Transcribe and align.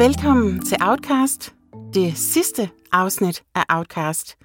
Velkommen 0.00 0.64
til 0.64 0.76
Outcast, 0.80 1.54
det 1.94 2.16
sidste 2.18 2.70
afsnit 2.92 3.42
af 3.54 3.64
Outcast. 3.68 4.36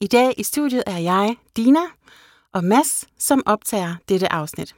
I 0.00 0.06
dag 0.06 0.34
i 0.36 0.42
studiet 0.42 0.82
er 0.86 0.98
jeg, 0.98 1.36
Dina, 1.56 1.80
og 2.52 2.64
Mads, 2.64 3.04
som 3.18 3.42
optager 3.46 3.94
dette 4.08 4.32
afsnit. 4.32 4.74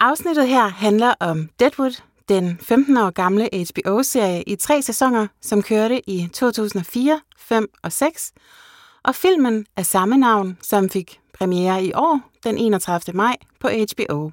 Afsnittet 0.00 0.48
her 0.48 0.68
handler 0.68 1.14
om 1.20 1.48
Deadwood, 1.60 2.02
den 2.28 2.58
15 2.58 2.96
år 2.96 3.10
gamle 3.10 3.48
HBO-serie 3.52 4.42
i 4.42 4.56
tre 4.56 4.82
sæsoner, 4.82 5.26
som 5.40 5.62
kørte 5.62 6.10
i 6.10 6.28
2004, 6.32 7.20
5 7.38 7.68
og 7.82 7.92
6, 7.92 8.32
og 9.04 9.14
filmen 9.14 9.66
af 9.76 9.86
samme 9.86 10.16
navn, 10.16 10.58
som 10.62 10.90
fik 10.90 11.20
premiere 11.34 11.84
i 11.84 11.92
år, 11.94 12.20
den 12.44 12.58
31. 12.58 13.16
maj, 13.16 13.36
på 13.60 13.68
HBO. 13.68 14.30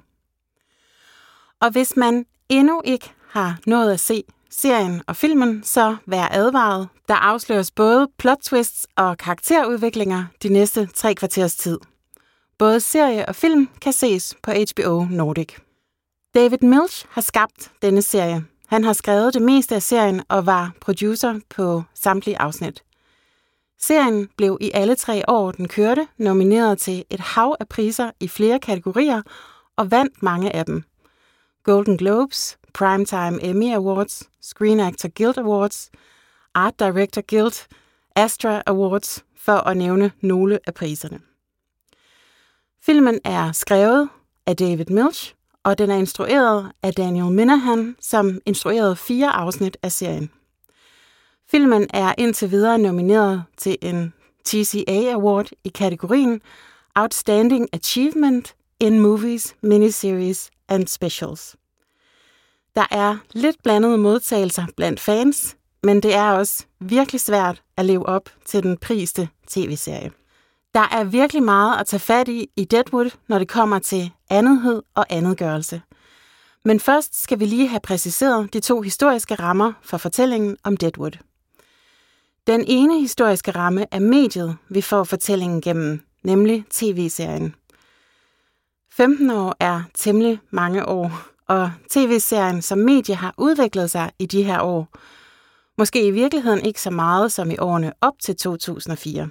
Og 1.60 1.70
hvis 1.70 1.96
man 1.96 2.26
endnu 2.48 2.82
ikke 2.84 3.12
har 3.28 3.58
nået 3.66 3.92
at 3.92 4.00
se 4.00 4.24
serien 4.56 5.02
og 5.06 5.16
filmen, 5.16 5.62
så 5.62 5.96
vær 6.06 6.28
advaret. 6.30 6.88
Der 7.08 7.14
afsløres 7.14 7.70
både 7.70 8.08
plot 8.18 8.38
twists 8.42 8.86
og 8.96 9.18
karakterudviklinger 9.18 10.24
de 10.42 10.48
næste 10.48 10.86
tre 10.94 11.14
kvarters 11.14 11.56
tid. 11.56 11.78
Både 12.58 12.80
serie 12.80 13.28
og 13.28 13.34
film 13.34 13.68
kan 13.80 13.92
ses 13.92 14.34
på 14.42 14.50
HBO 14.50 15.06
Nordic. 15.10 15.54
David 16.34 16.58
Milch 16.62 17.06
har 17.10 17.20
skabt 17.20 17.70
denne 17.82 18.02
serie. 18.02 18.44
Han 18.66 18.84
har 18.84 18.92
skrevet 18.92 19.34
det 19.34 19.42
meste 19.42 19.74
af 19.74 19.82
serien 19.82 20.22
og 20.28 20.46
var 20.46 20.72
producer 20.80 21.40
på 21.56 21.82
samtlige 21.94 22.38
afsnit. 22.38 22.82
Serien 23.80 24.28
blev 24.36 24.58
i 24.60 24.70
alle 24.74 24.94
tre 24.94 25.22
år, 25.28 25.52
den 25.52 25.68
kørte, 25.68 26.06
nomineret 26.18 26.78
til 26.78 27.04
et 27.10 27.20
hav 27.20 27.56
af 27.60 27.68
priser 27.68 28.10
i 28.20 28.28
flere 28.28 28.58
kategorier 28.58 29.22
og 29.76 29.90
vandt 29.90 30.22
mange 30.22 30.56
af 30.56 30.64
dem. 30.64 30.82
Golden 31.64 31.96
Globes, 31.96 32.58
Primetime 32.76 33.38
Emmy 33.42 33.74
Awards, 33.74 34.28
Screen 34.40 34.80
Actor 34.80 35.08
Guild 35.08 35.38
Awards, 35.38 35.90
Art 36.54 36.78
Director 36.78 37.22
Guild, 37.22 37.66
Astra 38.16 38.62
Awards, 38.66 39.24
for 39.34 39.52
at 39.52 39.76
nævne 39.76 40.12
nogle 40.20 40.58
af 40.66 40.74
priserne. 40.74 41.20
Filmen 42.82 43.20
er 43.24 43.52
skrevet 43.52 44.08
af 44.46 44.56
David 44.56 44.84
Milch, 44.84 45.34
og 45.64 45.78
den 45.78 45.90
er 45.90 45.96
instrueret 45.96 46.72
af 46.82 46.94
Daniel 46.94 47.32
Minahan, 47.32 47.96
som 48.00 48.40
instruerede 48.46 48.96
fire 48.96 49.30
afsnit 49.30 49.76
af 49.82 49.92
serien. 49.92 50.30
Filmen 51.50 51.86
er 51.90 52.14
indtil 52.18 52.50
videre 52.50 52.78
nomineret 52.78 53.44
til 53.56 53.76
en 53.82 54.12
TCA 54.44 55.12
Award 55.12 55.48
i 55.64 55.68
kategorien 55.68 56.40
Outstanding 56.94 57.68
Achievement 57.72 58.54
in 58.80 59.00
Movies, 59.00 59.56
Miniseries 59.62 60.50
and 60.68 60.86
Specials. 60.86 61.56
Der 62.76 62.86
er 62.90 63.16
lidt 63.32 63.56
blandede 63.62 63.98
modtagelser 63.98 64.66
blandt 64.76 65.00
fans, 65.00 65.56
men 65.82 66.02
det 66.02 66.14
er 66.14 66.30
også 66.32 66.66
virkelig 66.80 67.20
svært 67.20 67.62
at 67.76 67.84
leve 67.84 68.06
op 68.06 68.30
til 68.44 68.62
den 68.62 68.76
priste 68.76 69.28
tv-serie. 69.46 70.10
Der 70.74 70.88
er 70.92 71.04
virkelig 71.04 71.42
meget 71.42 71.80
at 71.80 71.86
tage 71.86 72.00
fat 72.00 72.28
i 72.28 72.50
i 72.56 72.64
Deadwood, 72.64 73.10
når 73.28 73.38
det 73.38 73.48
kommer 73.48 73.78
til 73.78 74.10
andethed 74.30 74.82
og 74.94 75.06
andetgørelse. 75.10 75.82
Men 76.64 76.80
først 76.80 77.22
skal 77.22 77.40
vi 77.40 77.44
lige 77.44 77.68
have 77.68 77.80
præciseret 77.80 78.52
de 78.52 78.60
to 78.60 78.80
historiske 78.80 79.34
rammer 79.34 79.72
for 79.82 79.96
fortællingen 79.96 80.56
om 80.64 80.76
Deadwood. 80.76 81.18
Den 82.46 82.64
ene 82.66 83.00
historiske 83.00 83.50
ramme 83.50 83.86
er 83.90 84.00
mediet, 84.00 84.56
vi 84.68 84.80
får 84.80 85.04
fortællingen 85.04 85.60
gennem, 85.60 86.00
nemlig 86.22 86.64
tv-serien. 86.70 87.54
15 88.92 89.30
år 89.30 89.56
er 89.60 89.82
temmelig 89.94 90.40
mange 90.50 90.88
år, 90.88 91.35
og 91.48 91.70
tv-serien 91.90 92.62
som 92.62 92.78
medie 92.78 93.14
har 93.14 93.34
udviklet 93.38 93.90
sig 93.90 94.10
i 94.18 94.26
de 94.26 94.42
her 94.42 94.60
år. 94.60 94.88
Måske 95.78 96.06
i 96.06 96.10
virkeligheden 96.10 96.66
ikke 96.66 96.80
så 96.82 96.90
meget 96.90 97.32
som 97.32 97.50
i 97.50 97.58
årene 97.58 97.92
op 98.00 98.14
til 98.22 98.36
2004. 98.36 99.28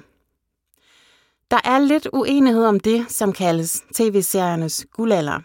Der 1.51 1.59
er 1.63 1.79
lidt 1.79 2.07
uenighed 2.13 2.65
om 2.65 2.79
det, 2.79 3.05
som 3.09 3.33
kaldes 3.33 3.83
tv-seriernes 3.93 4.85
guldalder. 4.93 5.39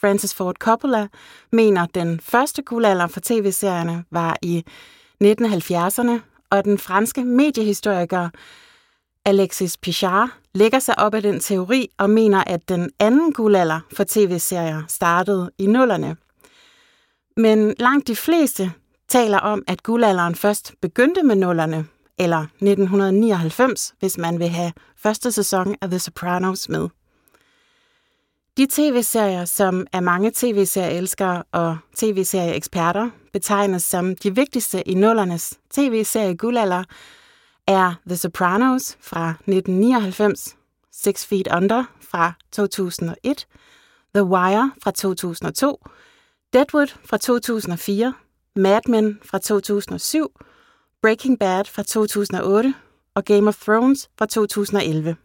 Francis 0.00 0.34
Ford 0.34 0.56
Coppola 0.56 1.08
mener, 1.52 1.82
at 1.82 1.94
den 1.94 2.20
første 2.20 2.62
guldalder 2.62 3.06
for 3.06 3.20
tv-serierne 3.20 4.04
var 4.10 4.36
i 4.42 4.64
1970'erne, 5.24 6.20
og 6.50 6.64
den 6.64 6.78
franske 6.78 7.24
mediehistoriker 7.24 8.28
Alexis 9.24 9.76
Pichard 9.76 10.28
lægger 10.54 10.78
sig 10.78 10.98
op 10.98 11.14
af 11.14 11.22
den 11.22 11.40
teori 11.40 11.88
og 11.98 12.10
mener, 12.10 12.44
at 12.46 12.68
den 12.68 12.90
anden 12.98 13.32
guldalder 13.32 13.80
for 13.96 14.04
tv-serier 14.08 14.82
startede 14.88 15.50
i 15.58 15.66
nullerne. 15.66 16.16
Men 17.36 17.74
langt 17.78 18.08
de 18.08 18.16
fleste 18.16 18.72
taler 19.08 19.38
om, 19.38 19.62
at 19.66 19.82
guldalderen 19.82 20.34
først 20.34 20.74
begyndte 20.82 21.22
med 21.22 21.36
nullerne, 21.36 21.86
eller 22.18 22.38
1999, 22.38 23.94
hvis 23.98 24.18
man 24.18 24.38
vil 24.38 24.48
have 24.48 24.72
første 24.96 25.32
sæson 25.32 25.76
af 25.80 25.88
The 25.88 25.98
Sopranos 25.98 26.68
med. 26.68 26.88
De 28.56 28.66
tv-serier, 28.70 29.44
som 29.44 29.86
af 29.92 30.02
mange 30.02 30.30
tv-serieelskere 30.34 31.42
og 31.52 31.78
tv-serieeksperter 31.96 33.10
betegnes 33.32 33.82
som 33.82 34.16
de 34.16 34.34
vigtigste 34.34 34.88
i 34.88 34.94
nullernes 34.94 35.58
tv-serie 35.70 36.36
guldalder, 36.36 36.84
er 37.70 37.94
The 38.06 38.16
Sopranos 38.16 38.96
fra 39.00 39.30
1999, 39.30 40.56
Six 40.92 41.26
Feet 41.26 41.48
Under 41.56 41.84
fra 42.00 42.32
2001, 42.52 43.46
The 44.14 44.24
Wire 44.24 44.72
fra 44.82 44.90
2002, 44.90 45.86
Deadwood 46.52 46.86
fra 47.04 47.16
2004, 47.16 48.14
Mad 48.56 48.80
Men 48.88 49.18
fra 49.24 49.38
2007, 49.38 50.28
Breaking 51.02 51.38
Bad 51.38 51.64
fra 51.64 51.82
2008 51.82 52.74
og 53.14 53.24
Game 53.24 53.48
of 53.48 53.56
Thrones 53.56 54.10
fra 54.18 54.26
2011. 54.26 55.16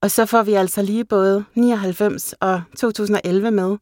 Og 0.00 0.10
så 0.10 0.26
får 0.26 0.42
vi 0.42 0.52
altså 0.52 0.82
lige 0.82 1.04
både 1.04 1.44
99 1.54 2.34
og 2.40 2.62
2011 2.76 3.50
med. 3.50 3.76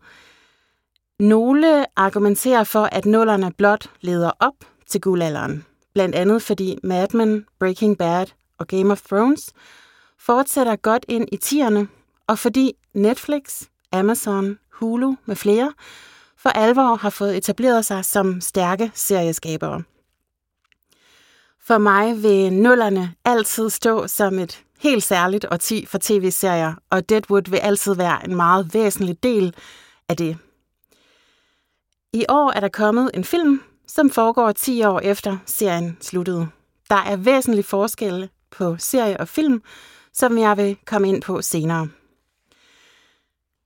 Nogle 1.20 1.86
argumenterer 1.96 2.64
for, 2.64 2.84
at 2.92 3.06
nullerne 3.06 3.52
blot 3.58 3.90
leder 4.00 4.30
op 4.40 4.54
til 4.86 5.00
guldalderen 5.00 5.64
blandt 5.94 6.14
andet 6.14 6.42
fordi 6.42 6.78
Mad 6.82 7.08
Men, 7.12 7.46
Breaking 7.58 7.98
Bad 7.98 8.26
og 8.58 8.66
Game 8.66 8.92
of 8.92 9.02
Thrones 9.02 9.52
fortsætter 10.18 10.76
godt 10.76 11.04
ind 11.08 11.28
i 11.32 11.36
tierne, 11.36 11.88
og 12.26 12.38
fordi 12.38 12.72
Netflix, 12.94 13.62
Amazon, 13.92 14.58
Hulu 14.72 15.14
med 15.26 15.36
flere 15.36 15.72
for 16.36 16.50
alvor 16.50 16.94
har 16.94 17.10
fået 17.10 17.36
etableret 17.36 17.84
sig 17.84 18.04
som 18.04 18.40
stærke 18.40 18.90
serieskabere. 18.94 19.82
For 21.64 21.78
mig 21.78 22.22
vil 22.22 22.52
nullerne 22.52 23.14
altid 23.24 23.70
stå 23.70 24.06
som 24.06 24.38
et 24.38 24.64
helt 24.78 25.02
særligt 25.02 25.46
årti 25.50 25.86
for 25.86 25.98
tv-serier, 26.02 26.74
og 26.90 27.08
Deadwood 27.08 27.50
vil 27.50 27.56
altid 27.56 27.94
være 27.94 28.24
en 28.24 28.36
meget 28.36 28.74
væsentlig 28.74 29.22
del 29.22 29.54
af 30.08 30.16
det. 30.16 30.36
I 32.12 32.24
år 32.28 32.50
er 32.50 32.60
der 32.60 32.68
kommet 32.68 33.10
en 33.14 33.24
film, 33.24 33.62
som 33.86 34.10
foregår 34.10 34.52
10 34.52 34.84
år 34.84 35.00
efter 35.00 35.38
serien 35.46 35.96
sluttede. 36.00 36.48
Der 36.90 36.96
er 36.96 37.16
væsentlige 37.16 37.64
forskelle 37.64 38.28
på 38.50 38.76
serie 38.78 39.20
og 39.20 39.28
film, 39.28 39.62
som 40.12 40.38
jeg 40.38 40.56
vil 40.56 40.76
komme 40.86 41.08
ind 41.08 41.22
på 41.22 41.42
senere. 41.42 41.88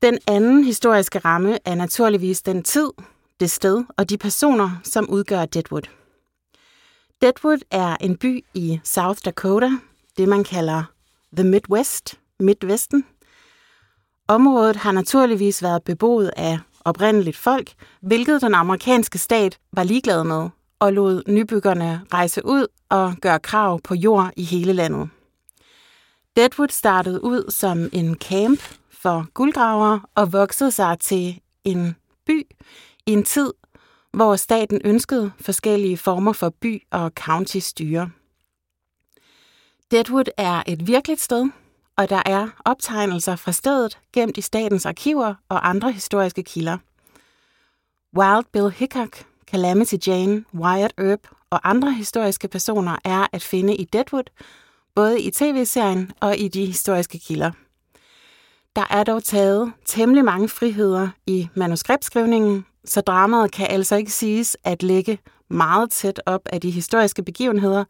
Den 0.03 0.19
anden 0.27 0.65
historiske 0.65 1.19
ramme 1.19 1.59
er 1.65 1.75
naturligvis 1.75 2.43
den 2.43 2.63
tid, 2.63 2.91
det 3.41 3.51
sted 3.51 3.85
og 3.97 4.11
de 4.11 4.19
personer, 4.19 4.81
som 4.85 5.11
udgør 5.11 5.45
Deadwood. 5.45 5.83
Deadwood 7.23 7.59
er 7.71 7.97
en 8.01 8.17
by 8.17 8.45
i 8.55 8.81
South 8.85 9.21
Dakota, 9.25 9.71
det 10.17 10.29
man 10.29 10.45
kalder 10.45 10.85
The 11.37 11.45
Midwest, 11.45 12.21
Midwesten. 12.41 13.05
Området 14.29 14.77
har 14.77 14.93
naturligvis 14.93 15.63
været 15.63 15.83
beboet 15.83 16.31
af 16.37 16.59
oprindeligt 16.87 17.37
folk, 17.37 17.73
hvilket 18.01 18.43
den 18.43 18.55
amerikanske 18.55 19.19
stat 19.19 19.59
var 19.73 19.83
ligeglad 19.83 20.25
med 20.25 20.49
og 20.79 20.93
lod 20.93 21.23
nybyggerne 21.29 22.01
rejse 22.13 22.47
ud 22.47 22.67
og 22.89 23.15
gøre 23.21 23.39
krav 23.39 23.81
på 23.81 23.95
jord 23.95 24.31
i 24.37 24.45
hele 24.45 24.73
landet. 24.73 25.09
Deadwood 26.37 26.69
startede 26.69 27.25
ud 27.25 27.51
som 27.51 27.89
en 27.93 28.15
camp 28.15 28.61
for 28.91 29.27
guldgravere 29.35 30.01
og 30.15 30.33
voksede 30.33 30.71
sig 30.71 30.99
til 31.01 31.41
en 31.65 31.97
by 32.27 32.47
i 33.07 33.13
en 33.13 33.23
tid, 33.23 33.53
hvor 34.13 34.37
staten 34.37 34.81
ønskede 34.85 35.33
forskellige 35.41 35.97
former 35.97 36.33
for 36.33 36.49
by- 36.61 36.83
og 36.91 37.13
county-styre. 37.21 38.11
Deadwood 39.91 40.25
er 40.37 40.63
et 40.67 40.87
virkeligt 40.87 41.21
sted, 41.21 41.47
og 41.97 42.11
der 42.11 42.23
er 42.27 42.49
optegnelser 42.65 43.37
fra 43.37 43.53
stedet 43.53 43.99
gemt 44.13 44.37
i 44.37 44.41
statens 44.41 44.87
arkiver 44.87 45.35
og 45.49 45.69
andre 45.69 45.93
historiske 45.93 46.43
kilder. 46.43 46.79
Wild 48.17 48.45
Bill 48.53 48.71
Hickok, 48.71 49.25
Calamity 49.51 49.95
Jane, 50.07 50.45
Wyatt 50.55 50.95
Earp 50.99 51.21
og 51.51 51.61
andre 51.69 51.93
historiske 51.93 52.49
personer 52.49 52.97
er 53.05 53.27
at 53.33 53.43
finde 53.43 53.77
i 53.77 53.85
Deadwood, 53.85 54.31
både 54.95 55.21
i 55.21 55.31
tv-serien 55.31 56.13
og 56.21 56.39
i 56.39 56.49
de 56.49 56.67
historiske 56.67 57.19
kilder. 57.19 57.51
Der 58.77 58.85
er 58.91 59.05
dog 59.05 59.25
taget 59.25 59.73
temmelig 59.85 60.25
mange 60.25 60.49
friheder 60.49 61.09
i 61.27 61.49
manuskriptskrivningen, 61.55 62.67
så 62.85 63.01
dramaet 63.01 63.53
kan 63.53 63.67
altså 63.71 63.97
ikke 63.97 64.13
siges 64.13 64.57
at 64.65 64.83
ligge 64.83 65.19
meget 65.49 65.91
tæt 65.91 66.21
op 66.27 66.41
af 66.47 66.61
de 66.61 66.71
historiske 66.71 67.23
begivenheder, 67.23 67.85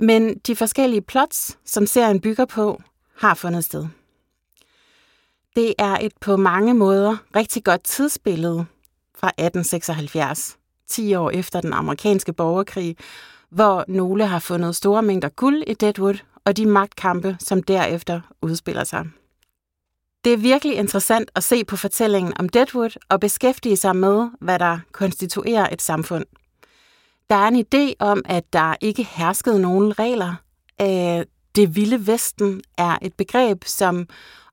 men 0.00 0.38
de 0.38 0.56
forskellige 0.56 1.02
plots, 1.02 1.58
som 1.64 1.86
serien 1.86 2.20
bygger 2.20 2.44
på, 2.44 2.80
har 3.20 3.34
fundet 3.34 3.64
sted. 3.64 3.86
Det 5.56 5.74
er 5.78 5.98
et 6.00 6.12
på 6.20 6.36
mange 6.36 6.74
måder 6.74 7.16
rigtig 7.36 7.64
godt 7.64 7.84
tidsbillede 7.84 8.66
fra 9.14 9.28
1876, 9.28 10.58
10 10.88 11.14
år 11.14 11.30
efter 11.30 11.60
den 11.60 11.72
amerikanske 11.72 12.32
borgerkrig, 12.32 12.96
hvor 13.50 13.84
nogle 13.88 14.26
har 14.26 14.38
fundet 14.38 14.76
store 14.76 15.02
mængder 15.02 15.28
guld 15.28 15.62
i 15.66 15.74
Deadwood 15.74 16.14
og 16.44 16.56
de 16.56 16.66
magtkampe, 16.66 17.36
som 17.40 17.62
derefter 17.62 18.20
udspiller 18.42 18.84
sig. 18.84 19.06
Det 20.24 20.32
er 20.32 20.36
virkelig 20.36 20.76
interessant 20.76 21.30
at 21.34 21.44
se 21.44 21.64
på 21.64 21.76
fortællingen 21.76 22.32
om 22.38 22.48
Deadwood 22.48 22.98
og 23.08 23.20
beskæftige 23.20 23.76
sig 23.76 23.96
med, 23.96 24.28
hvad 24.40 24.58
der 24.58 24.78
konstituerer 24.92 25.68
et 25.72 25.82
samfund. 25.82 26.24
Der 27.30 27.36
er 27.36 27.48
en 27.48 27.64
idé 27.66 27.94
om, 27.98 28.22
at 28.24 28.52
der 28.52 28.74
ikke 28.80 29.04
herskede 29.04 29.60
nogen 29.60 29.98
regler. 29.98 30.34
Øh, 30.80 31.26
det 31.56 31.76
vilde 31.76 32.06
vesten 32.06 32.62
er 32.76 32.98
et 33.02 33.14
begreb, 33.14 33.64
som 33.64 34.08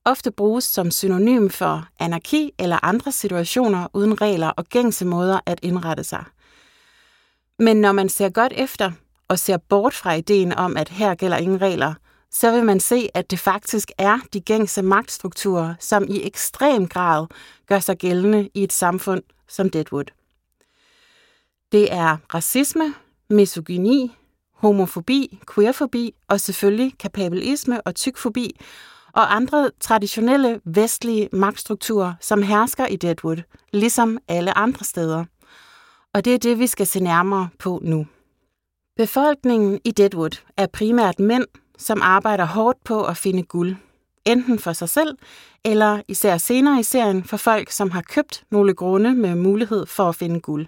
ofte 0.05 0.31
bruges 0.31 0.63
som 0.63 0.91
synonym 0.91 1.49
for 1.49 1.87
anarki 1.99 2.51
eller 2.59 2.85
andre 2.85 3.11
situationer 3.11 3.87
uden 3.93 4.21
regler 4.21 4.47
og 4.47 4.65
gængse 4.65 5.05
måder 5.05 5.39
at 5.45 5.59
indrette 5.63 6.03
sig. 6.03 6.23
Men 7.59 7.77
når 7.77 7.91
man 7.91 8.09
ser 8.09 8.29
godt 8.29 8.53
efter 8.55 8.91
og 9.27 9.39
ser 9.39 9.57
bort 9.57 9.93
fra 9.93 10.13
ideen 10.13 10.53
om, 10.53 10.77
at 10.77 10.89
her 10.89 11.15
gælder 11.15 11.37
ingen 11.37 11.61
regler, 11.61 11.93
så 12.31 12.51
vil 12.51 12.63
man 12.63 12.79
se, 12.79 13.09
at 13.13 13.31
det 13.31 13.39
faktisk 13.39 13.91
er 13.97 14.19
de 14.33 14.41
gængse 14.41 14.81
magtstrukturer, 14.81 15.75
som 15.79 16.05
i 16.09 16.23
ekstrem 16.23 16.87
grad 16.87 17.27
gør 17.67 17.79
sig 17.79 17.97
gældende 17.97 18.49
i 18.53 18.63
et 18.63 18.73
samfund 18.73 19.23
som 19.47 19.69
Deadwood. 19.69 20.05
Det 21.71 21.93
er 21.93 22.17
racisme, 22.33 22.93
misogyni, 23.29 24.15
homofobi, 24.57 25.39
queerfobi 25.55 26.13
og 26.27 26.39
selvfølgelig 26.39 26.93
kapablisme 26.99 27.81
og 27.81 27.95
tykfobi 27.95 28.51
og 29.13 29.35
andre 29.35 29.71
traditionelle 29.79 30.61
vestlige 30.65 31.29
magtstrukturer, 31.33 32.13
som 32.21 32.43
hersker 32.43 32.85
i 32.85 32.95
Deadwood, 32.95 33.37
ligesom 33.73 34.17
alle 34.27 34.57
andre 34.57 34.85
steder. 34.85 35.25
Og 36.13 36.25
det 36.25 36.33
er 36.33 36.37
det, 36.37 36.59
vi 36.59 36.67
skal 36.67 36.87
se 36.87 36.99
nærmere 36.99 37.49
på 37.59 37.79
nu. 37.83 38.07
Befolkningen 38.97 39.79
i 39.85 39.91
Deadwood 39.91 40.41
er 40.57 40.67
primært 40.67 41.19
mænd, 41.19 41.45
som 41.77 42.01
arbejder 42.01 42.45
hårdt 42.45 42.83
på 42.83 43.05
at 43.05 43.17
finde 43.17 43.43
guld. 43.43 43.75
Enten 44.25 44.59
for 44.59 44.73
sig 44.73 44.89
selv, 44.89 45.17
eller 45.65 46.01
især 46.07 46.37
senere 46.37 46.79
i 46.79 46.83
serien 46.83 47.23
for 47.23 47.37
folk, 47.37 47.71
som 47.71 47.91
har 47.91 48.01
købt 48.01 48.43
nogle 48.51 48.73
grunde 48.73 49.13
med 49.13 49.35
mulighed 49.35 49.85
for 49.85 50.09
at 50.09 50.15
finde 50.15 50.39
guld. 50.39 50.67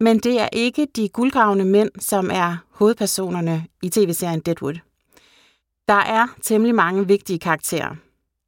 Men 0.00 0.18
det 0.18 0.40
er 0.40 0.48
ikke 0.52 0.86
de 0.96 1.08
guldgravende 1.08 1.64
mænd, 1.64 1.90
som 1.98 2.30
er 2.32 2.56
hovedpersonerne 2.70 3.66
i 3.82 3.88
tv-serien 3.88 4.40
Deadwood. 4.40 4.74
Der 5.88 5.94
er 5.94 6.26
temmelig 6.42 6.74
mange 6.74 7.06
vigtige 7.06 7.38
karakterer. 7.38 7.96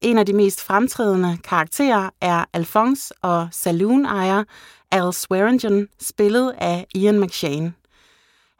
En 0.00 0.18
af 0.18 0.26
de 0.26 0.32
mest 0.32 0.60
fremtrædende 0.60 1.38
karakterer 1.44 2.10
er 2.20 2.44
Alphonse 2.52 3.14
og 3.22 3.48
saloon-ejer 3.52 4.44
Al 4.90 5.12
Swearingen, 5.12 5.88
spillet 6.00 6.54
af 6.58 6.86
Ian 6.94 7.20
McShane. 7.20 7.74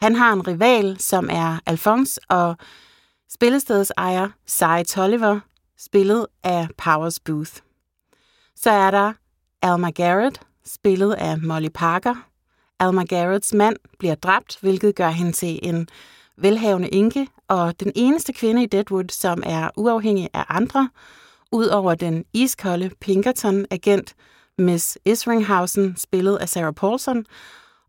Han 0.01 0.17
har 0.17 0.33
en 0.33 0.47
rival, 0.49 1.01
som 1.01 1.29
er 1.31 1.59
Alphonse, 1.67 2.21
og 2.29 2.57
spillestedets 3.31 3.93
ejer, 3.97 4.29
Cy 4.49 4.93
Tolliver, 4.95 5.41
spillet 5.79 6.27
af 6.43 6.69
Powers 6.79 7.21
Booth. 7.21 7.53
Så 8.57 8.71
er 8.71 8.91
der 8.91 9.13
Alma 9.63 9.91
Garrett, 9.91 10.41
spillet 10.65 11.13
af 11.13 11.39
Molly 11.39 11.69
Parker. 11.75 12.32
Alma 12.83 13.05
Garretts 13.05 13.55
mand 13.55 13.77
bliver 13.99 14.15
dræbt, 14.15 14.59
hvilket 14.61 14.95
gør 14.95 15.09
hende 15.09 15.33
til 15.33 15.59
en 15.63 15.89
velhavende 16.37 16.95
enke, 16.95 17.27
og 17.49 17.81
den 17.81 17.93
eneste 17.95 18.33
kvinde 18.33 18.63
i 18.63 18.67
Deadwood, 18.67 19.11
som 19.11 19.43
er 19.47 19.71
uafhængig 19.77 20.29
af 20.35 20.45
andre, 20.49 20.89
udover 21.53 21.95
den 21.95 22.25
iskolde 22.33 22.91
Pinkerton-agent 23.01 24.15
Miss 24.59 24.99
Isringhausen, 25.05 25.97
spillet 25.97 26.37
af 26.37 26.49
Sarah 26.49 26.75
Paulson, 26.75 27.25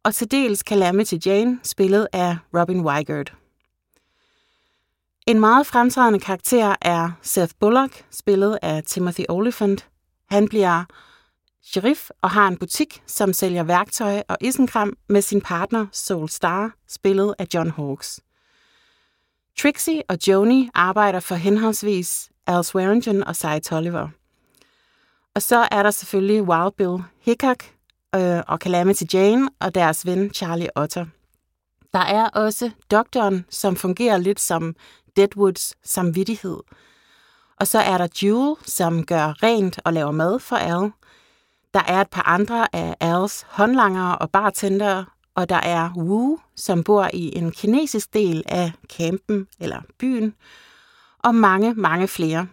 og 0.04 0.16
til 0.16 0.32
dels 0.32 0.60
Calamity 0.60 1.14
Jane, 1.26 1.60
spillet 1.64 2.08
af 2.14 2.38
Robin 2.54 2.82
Weigert. 2.82 3.34
En 5.28 5.40
meget 5.40 5.68
fremtrædende 5.68 6.20
karakter 6.20 6.76
er 6.82 7.12
Seth 7.22 7.54
Bullock, 7.60 8.06
spillet 8.12 8.60
af 8.62 8.84
Timothy 8.84 9.26
Olyphant. 9.30 9.88
Han 10.30 10.48
bliver 10.48 10.84
sheriff 11.66 12.10
og 12.22 12.30
har 12.30 12.48
en 12.48 12.58
butik, 12.58 13.04
som 13.08 13.34
sælger 13.34 13.64
værktøj 13.64 14.24
og 14.28 14.38
isenkram 14.42 14.98
med 15.10 15.22
sin 15.22 15.42
partner 15.42 15.88
Soul 15.92 16.30
Star, 16.30 16.76
spillet 16.88 17.36
af 17.40 17.48
John 17.54 17.70
Hawkes. 17.70 18.20
Trixie 19.60 20.04
og 20.10 20.18
Joni 20.28 20.70
arbejder 20.74 21.20
for 21.20 21.36
henholdsvis 21.36 22.30
Al 22.48 22.64
Swearingen 22.64 23.24
og 23.24 23.36
Cy 23.36 23.60
Tolliver. 23.64 24.10
Og 25.36 25.42
så 25.42 25.68
er 25.72 25.84
der 25.84 25.92
selvfølgelig 25.92 26.44
Wild 26.44 26.72
Bill 26.78 27.04
Hickok 27.22 27.64
øh, 28.16 28.42
og 28.48 28.58
Calamity 28.58 29.04
Jane 29.14 29.50
og 29.60 29.76
deres 29.76 30.06
ven 30.06 30.34
Charlie 30.34 30.78
Otter. 30.78 31.06
Der 31.94 32.00
er 32.00 32.30
også 32.30 32.72
doktoren, 32.92 33.46
som 33.50 33.76
fungerer 33.76 34.18
lidt 34.18 34.40
som 34.40 34.76
Deadwoods 35.16 35.74
samvittighed. 35.84 36.58
Og 37.60 37.68
så 37.68 37.80
er 37.80 37.98
der 37.98 38.08
Jewel, 38.24 38.56
som 38.66 39.06
gør 39.06 39.44
rent 39.44 39.80
og 39.84 39.94
laver 39.94 40.12
mad 40.12 40.40
for 40.40 40.56
Al. 40.56 40.92
Der 41.74 41.84
er 41.88 42.02
et 42.02 42.10
par 42.10 42.28
andre 42.28 42.76
af 42.76 42.96
Als 43.00 43.46
håndlangere 43.50 44.18
og 44.18 44.32
bartendere, 44.32 45.06
og 45.36 45.50
der 45.50 45.56
er 45.56 45.94
Wu, 45.96 46.40
som 46.56 46.84
bor 46.84 47.10
i 47.14 47.38
en 47.38 47.52
kinesisk 47.52 48.14
del 48.14 48.44
af 48.46 48.72
campen 48.98 49.48
eller 49.60 49.82
byen, 50.00 50.36
og 51.20 51.36
mange, 51.36 51.74
mange 51.74 52.08
flere. 52.08 52.48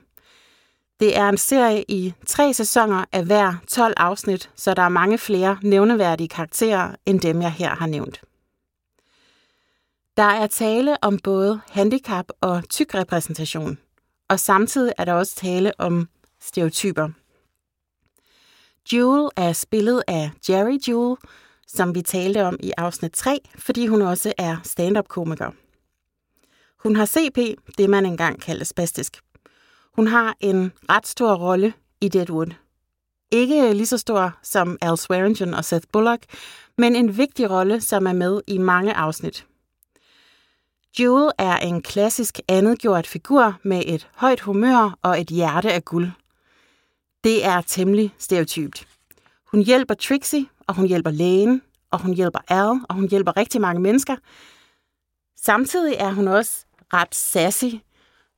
Det 1.00 1.17
er 1.17 1.28
en 1.28 1.38
serie 1.38 1.84
i 1.88 2.14
tre 2.26 2.55
sæsoner 2.55 3.05
af 3.12 3.25
hver 3.25 3.55
12 3.69 3.94
afsnit, 3.96 4.50
så 4.56 4.75
der 4.75 4.82
er 4.82 4.88
mange 4.88 5.19
flere 5.19 5.58
nævneværdige 5.62 6.28
karakterer 6.28 6.94
end 7.06 7.20
dem, 7.20 7.43
jeg 7.43 7.52
her 7.52 7.75
har 7.75 7.87
nævnt. 7.87 8.20
Der 10.16 10.23
er 10.23 10.46
tale 10.46 11.05
om 11.05 11.19
både 11.19 11.61
handicap 11.70 12.26
og 12.40 12.69
tyk 12.69 12.94
repræsentation, 12.94 13.78
og 14.28 14.40
samtidig 14.40 14.93
er 14.99 15.05
der 15.05 15.12
også 15.12 15.37
tale 15.37 15.73
om 15.81 16.09
stereotyper. 16.40 17.09
Jewel 18.92 19.30
er 19.37 19.52
spillet 19.52 20.02
af 20.09 20.30
Jerry 20.49 20.78
Jewel, 20.88 21.16
som 21.66 21.94
vi 21.94 22.02
talte 22.02 22.44
om 22.44 22.56
i 22.61 22.73
afsnit 22.76 23.12
3, 23.12 23.38
fordi 23.59 23.87
hun 23.87 24.02
også 24.02 24.32
er 24.38 24.56
stand-up-komiker. 24.64 25.50
Hun 26.82 26.97
har 26.97 27.06
CP, 27.06 27.38
det 27.78 27.90
man 27.90 28.06
engang 28.06 28.40
kaldte 28.40 28.64
spastisk. 28.64 29.20
Hun 29.94 30.06
har 30.06 30.37
en 30.40 30.73
ret 30.88 31.06
stor 31.06 31.35
rolle 31.35 31.73
i 32.00 32.09
Deadwood. 32.09 32.54
Ikke 33.32 33.73
lige 33.73 33.87
så 33.87 33.99
stor 33.99 34.38
som 34.42 34.78
Al 34.80 34.99
Swearingen 34.99 35.54
og 35.54 35.64
Seth 35.64 35.87
Bullock, 35.92 36.25
men 36.78 36.97
en 36.97 37.16
vigtig 37.16 37.50
rolle, 37.50 37.80
som 37.80 38.06
er 38.06 38.12
med 38.12 38.40
i 38.47 38.59
mange 38.59 38.94
afsnit. 38.94 39.47
Jewel 41.00 41.30
er 41.38 41.56
en 41.56 41.82
klassisk 41.82 42.40
andetgjort 42.49 43.06
figur 43.06 43.54
med 43.62 43.82
et 43.87 44.09
højt 44.14 44.40
humør 44.40 44.99
og 45.02 45.20
et 45.20 45.28
hjerte 45.28 45.73
af 45.73 45.85
guld. 45.85 46.11
Det 47.25 47.45
er 47.45 47.61
temmelig 47.61 48.15
stereotypt. 48.19 48.89
Hun 49.50 49.62
hjælper 49.62 49.95
Trixie, 49.95 50.47
og 50.67 50.75
hun 50.75 50.87
hjælper 50.87 51.11
lægen, 51.11 51.62
og 51.91 52.03
hun 52.03 52.15
hjælper 52.15 52.39
Al, 52.49 52.81
og 52.89 52.95
hun 52.95 53.09
hjælper 53.09 53.37
rigtig 53.37 53.61
mange 53.61 53.81
mennesker. 53.81 54.17
Samtidig 55.37 55.95
er 55.99 56.12
hun 56.12 56.29
også 56.29 56.65
ret 56.95 57.15
sassy. 57.15 57.65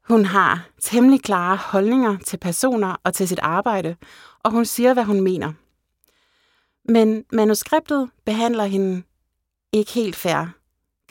Hun 0.09 0.25
har 0.25 0.69
temmelig 0.81 1.23
klare 1.23 1.57
holdninger 1.57 2.19
til 2.19 2.37
personer 2.37 2.97
og 3.05 3.15
til 3.15 3.29
sit 3.29 3.39
arbejde, 3.39 3.97
og 4.43 4.51
hun 4.51 4.65
siger, 4.65 4.95
hvad 4.95 5.05
hun 5.05 5.21
mener. 5.21 5.53
Men 6.85 7.25
manuskriptet 7.33 8.11
behandler 8.25 8.65
hende 8.65 9.03
ikke 9.73 9.93
helt 9.93 10.17
fair. 10.17 10.47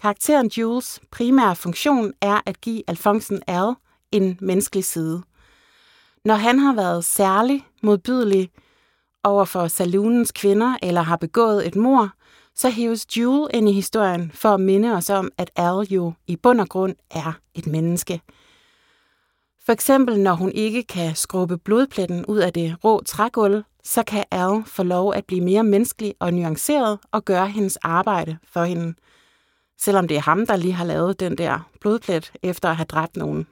Karakteren 0.02 0.48
Jules 0.48 1.00
primære 1.12 1.56
funktion 1.56 2.14
er 2.22 2.42
at 2.46 2.62
give 2.62 2.84
Alfonsen 2.88 3.42
Al 3.48 3.74
en 4.12 4.38
menneskelig 4.42 4.86
side. 4.86 5.24
Når 6.26 6.36
han 6.36 6.60
har 6.60 6.74
været 6.74 7.06
særlig 7.06 7.66
modbydelig 7.84 8.50
over 9.24 9.46
for 9.46 9.68
saloonens 9.68 10.32
kvinder 10.32 10.78
eller 10.84 11.02
har 11.02 11.16
begået 11.16 11.68
et 11.68 11.76
mor, 11.76 12.10
så 12.56 12.70
hæves 12.70 13.18
Jewel 13.18 13.50
ind 13.54 13.70
i 13.70 13.72
historien 13.72 14.32
for 14.34 14.50
at 14.50 14.60
minde 14.60 14.94
os 14.94 15.10
om, 15.10 15.32
at 15.38 15.52
Al 15.56 15.88
jo 15.90 16.14
i 16.28 16.36
bund 16.36 16.62
og 16.62 16.70
grund 16.70 16.96
er 17.12 17.34
et 17.56 17.68
menneske. 17.68 18.22
For 19.66 19.72
eksempel 19.72 20.20
når 20.20 20.34
hun 20.34 20.52
ikke 20.52 20.84
kan 20.84 21.16
skrubbe 21.16 21.58
blodpletten 21.58 22.26
ud 22.26 22.38
af 22.38 22.54
det 22.54 22.76
rå 22.84 23.02
trægulv, 23.06 23.64
så 23.84 24.04
kan 24.04 24.26
Al 24.32 24.64
få 24.66 24.84
lov 24.84 25.14
at 25.14 25.26
blive 25.26 25.42
mere 25.42 25.64
menneskelig 25.64 26.16
og 26.20 26.34
nuanceret 26.34 27.00
og 27.12 27.26
gøre 27.26 27.48
hendes 27.48 27.78
arbejde 27.78 28.38
for 28.54 28.64
hende– 28.64 28.94
selvom 29.82 30.08
det 30.08 30.18
er 30.18 30.22
ham, 30.22 30.48
der 30.48 30.56
lige 30.56 30.74
har 30.74 30.86
lavet 30.86 31.20
den 31.20 31.38
der 31.38 31.70
blodplet 31.80 32.32
efter 32.44 32.70
at 32.70 32.76
have 32.76 32.86
dræbt 32.86 33.18
nogen. 33.18 33.48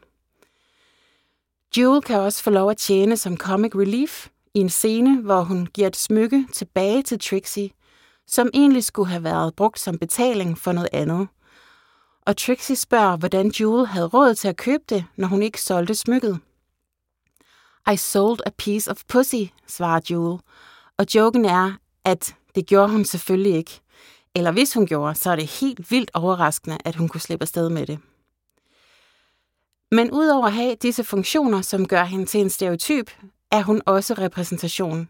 Jewel 1.78 2.02
kan 2.02 2.20
også 2.20 2.44
få 2.44 2.50
lov 2.50 2.70
at 2.70 2.78
tjene 2.78 3.18
som 3.18 3.38
comic 3.38 3.76
relief 3.76 4.28
i 4.54 4.60
en 4.60 4.70
scene, 4.70 5.22
hvor 5.22 5.42
hun 5.42 5.66
giver 5.66 5.88
et 5.88 5.96
smykke 5.96 6.48
tilbage 6.54 7.04
til 7.04 7.20
Trixie, 7.20 7.70
som 8.28 8.50
egentlig 8.54 8.84
skulle 8.84 9.10
have 9.10 9.24
været 9.24 9.56
brugt 9.56 9.80
som 9.80 9.98
betaling 9.98 10.58
for 10.58 10.72
noget 10.72 10.90
andet. 10.94 11.28
Og 12.26 12.38
Trixie 12.38 12.76
spørger, 12.76 13.18
hvordan 13.18 13.52
Jewel 13.60 13.88
havde 13.88 14.08
råd 14.08 14.36
til 14.36 14.48
at 14.48 14.58
købe 14.58 14.84
det, 14.90 15.06
når 15.16 15.28
hun 15.28 15.44
ikke 15.44 15.62
solgte 15.62 15.96
smykket. 15.96 16.40
I 17.94 17.98
sold 17.98 18.40
a 18.46 18.50
piece 18.58 18.92
of 18.92 19.04
pussy, 19.08 19.44
svarer 19.68 20.00
Jewel. 20.10 20.40
Og 20.98 21.06
joken 21.16 21.46
er, 21.46 21.74
at 22.06 22.36
det 22.56 22.66
gjorde 22.66 22.92
hun 22.92 23.06
selvfølgelig 23.06 23.56
ikke. 23.56 23.82
Eller 24.36 24.52
hvis 24.52 24.74
hun 24.74 24.88
gjorde, 24.88 25.16
så 25.16 25.32
er 25.32 25.36
det 25.36 25.46
helt 25.46 25.92
vildt 25.92 26.12
overraskende, 26.14 26.78
at 26.86 26.96
hun 26.96 27.08
kunne 27.08 27.22
slippe 27.22 27.44
afsted 27.44 27.70
med 27.70 27.86
det. 27.86 28.00
Men 29.91 30.12
udover 30.12 30.46
at 30.46 30.53
have 30.53 30.75
disse 30.75 31.03
funktioner, 31.03 31.62
som 31.62 31.88
gør 31.88 32.03
hende 32.03 32.25
til 32.25 32.39
en 32.41 32.50
stereotyp, 32.50 33.12
er 33.51 33.63
hun 33.63 33.81
også 33.86 34.13
repræsentation. 34.13 35.10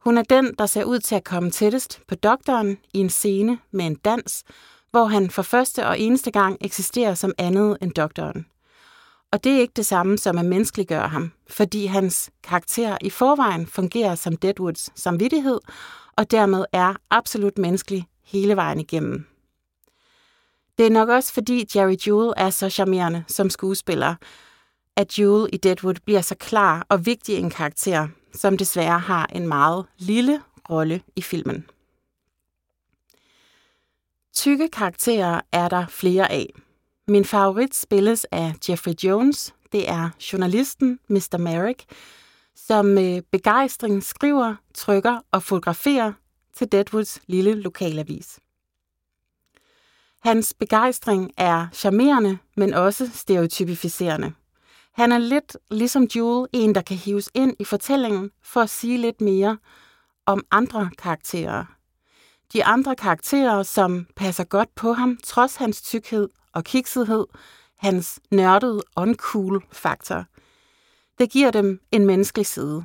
Hun 0.00 0.18
er 0.18 0.22
den, 0.22 0.54
der 0.58 0.66
ser 0.66 0.84
ud 0.84 0.98
til 0.98 1.14
at 1.14 1.24
komme 1.24 1.50
tættest 1.50 2.00
på 2.08 2.14
doktoren 2.14 2.78
i 2.94 2.98
en 2.98 3.10
scene 3.10 3.58
med 3.70 3.86
en 3.86 3.94
dans, 3.94 4.44
hvor 4.90 5.04
han 5.04 5.30
for 5.30 5.42
første 5.42 5.86
og 5.86 6.00
eneste 6.00 6.30
gang 6.30 6.56
eksisterer 6.60 7.14
som 7.14 7.32
andet 7.38 7.78
end 7.82 7.92
doktoren. 7.92 8.46
Og 9.32 9.44
det 9.44 9.52
er 9.52 9.60
ikke 9.60 9.72
det 9.76 9.86
samme 9.86 10.18
som 10.18 10.38
at 10.38 10.44
menneskeliggøre 10.44 11.08
ham, 11.08 11.32
fordi 11.48 11.86
hans 11.86 12.30
karakter 12.42 12.98
i 13.00 13.10
forvejen 13.10 13.66
fungerer 13.66 14.14
som 14.14 14.36
Deadwoods 14.36 15.00
samvittighed, 15.00 15.60
og 16.16 16.30
dermed 16.30 16.64
er 16.72 16.94
absolut 17.10 17.58
menneskelig 17.58 18.06
hele 18.24 18.56
vejen 18.56 18.80
igennem. 18.80 19.26
Det 20.82 20.88
er 20.88 20.92
nok 20.92 21.08
også 21.08 21.32
fordi 21.32 21.66
Jerry 21.76 21.96
Jewell 22.06 22.32
er 22.36 22.50
så 22.50 22.70
charmerende 22.70 23.24
som 23.28 23.50
skuespiller, 23.50 24.14
at 24.96 25.18
Jewel 25.18 25.50
i 25.52 25.56
Deadwood 25.56 25.94
bliver 26.04 26.20
så 26.20 26.34
klar 26.34 26.86
og 26.88 27.06
vigtig 27.06 27.36
en 27.36 27.50
karakter, 27.50 28.08
som 28.34 28.58
desværre 28.58 28.98
har 28.98 29.26
en 29.26 29.48
meget 29.48 29.86
lille 29.98 30.42
rolle 30.70 31.02
i 31.16 31.22
filmen. 31.22 31.66
Tykke 34.34 34.68
karakterer 34.68 35.40
er 35.52 35.68
der 35.68 35.86
flere 35.86 36.32
af. 36.32 36.50
Min 37.08 37.24
favorit 37.24 37.74
spilles 37.74 38.26
af 38.32 38.54
Jeffrey 38.68 38.94
Jones. 39.04 39.54
Det 39.72 39.88
er 39.88 40.10
journalisten 40.32 40.98
Mr. 41.08 41.38
Merrick, 41.38 41.84
som 42.54 42.84
med 42.84 43.22
begejstring 43.22 44.02
skriver, 44.02 44.54
trykker 44.74 45.18
og 45.30 45.42
fotograferer 45.42 46.12
til 46.56 46.72
Deadwoods 46.72 47.20
lille 47.26 47.54
lokalavis. 47.54 48.38
Hans 50.22 50.54
begejstring 50.54 51.30
er 51.36 51.66
charmerende, 51.72 52.38
men 52.56 52.74
også 52.74 53.10
stereotypificerende. 53.14 54.32
Han 54.92 55.12
er 55.12 55.18
lidt 55.18 55.56
ligesom 55.70 56.08
Jewel, 56.16 56.48
en 56.52 56.74
der 56.74 56.82
kan 56.82 56.96
hives 56.96 57.30
ind 57.34 57.56
i 57.58 57.64
fortællingen 57.64 58.30
for 58.42 58.60
at 58.60 58.70
sige 58.70 58.98
lidt 58.98 59.20
mere 59.20 59.58
om 60.26 60.44
andre 60.50 60.90
karakterer. 60.98 61.64
De 62.52 62.64
andre 62.64 62.96
karakterer, 62.96 63.62
som 63.62 64.06
passer 64.16 64.44
godt 64.44 64.74
på 64.74 64.92
ham, 64.92 65.18
trods 65.24 65.56
hans 65.56 65.82
tykkhed 65.82 66.28
og 66.52 66.64
kiksethed, 66.64 67.26
hans 67.78 68.20
nørdede 68.30 68.82
uncool 68.96 69.64
faktor. 69.72 70.24
Det 71.18 71.30
giver 71.30 71.50
dem 71.50 71.80
en 71.92 72.06
menneskelig 72.06 72.46
side. 72.46 72.84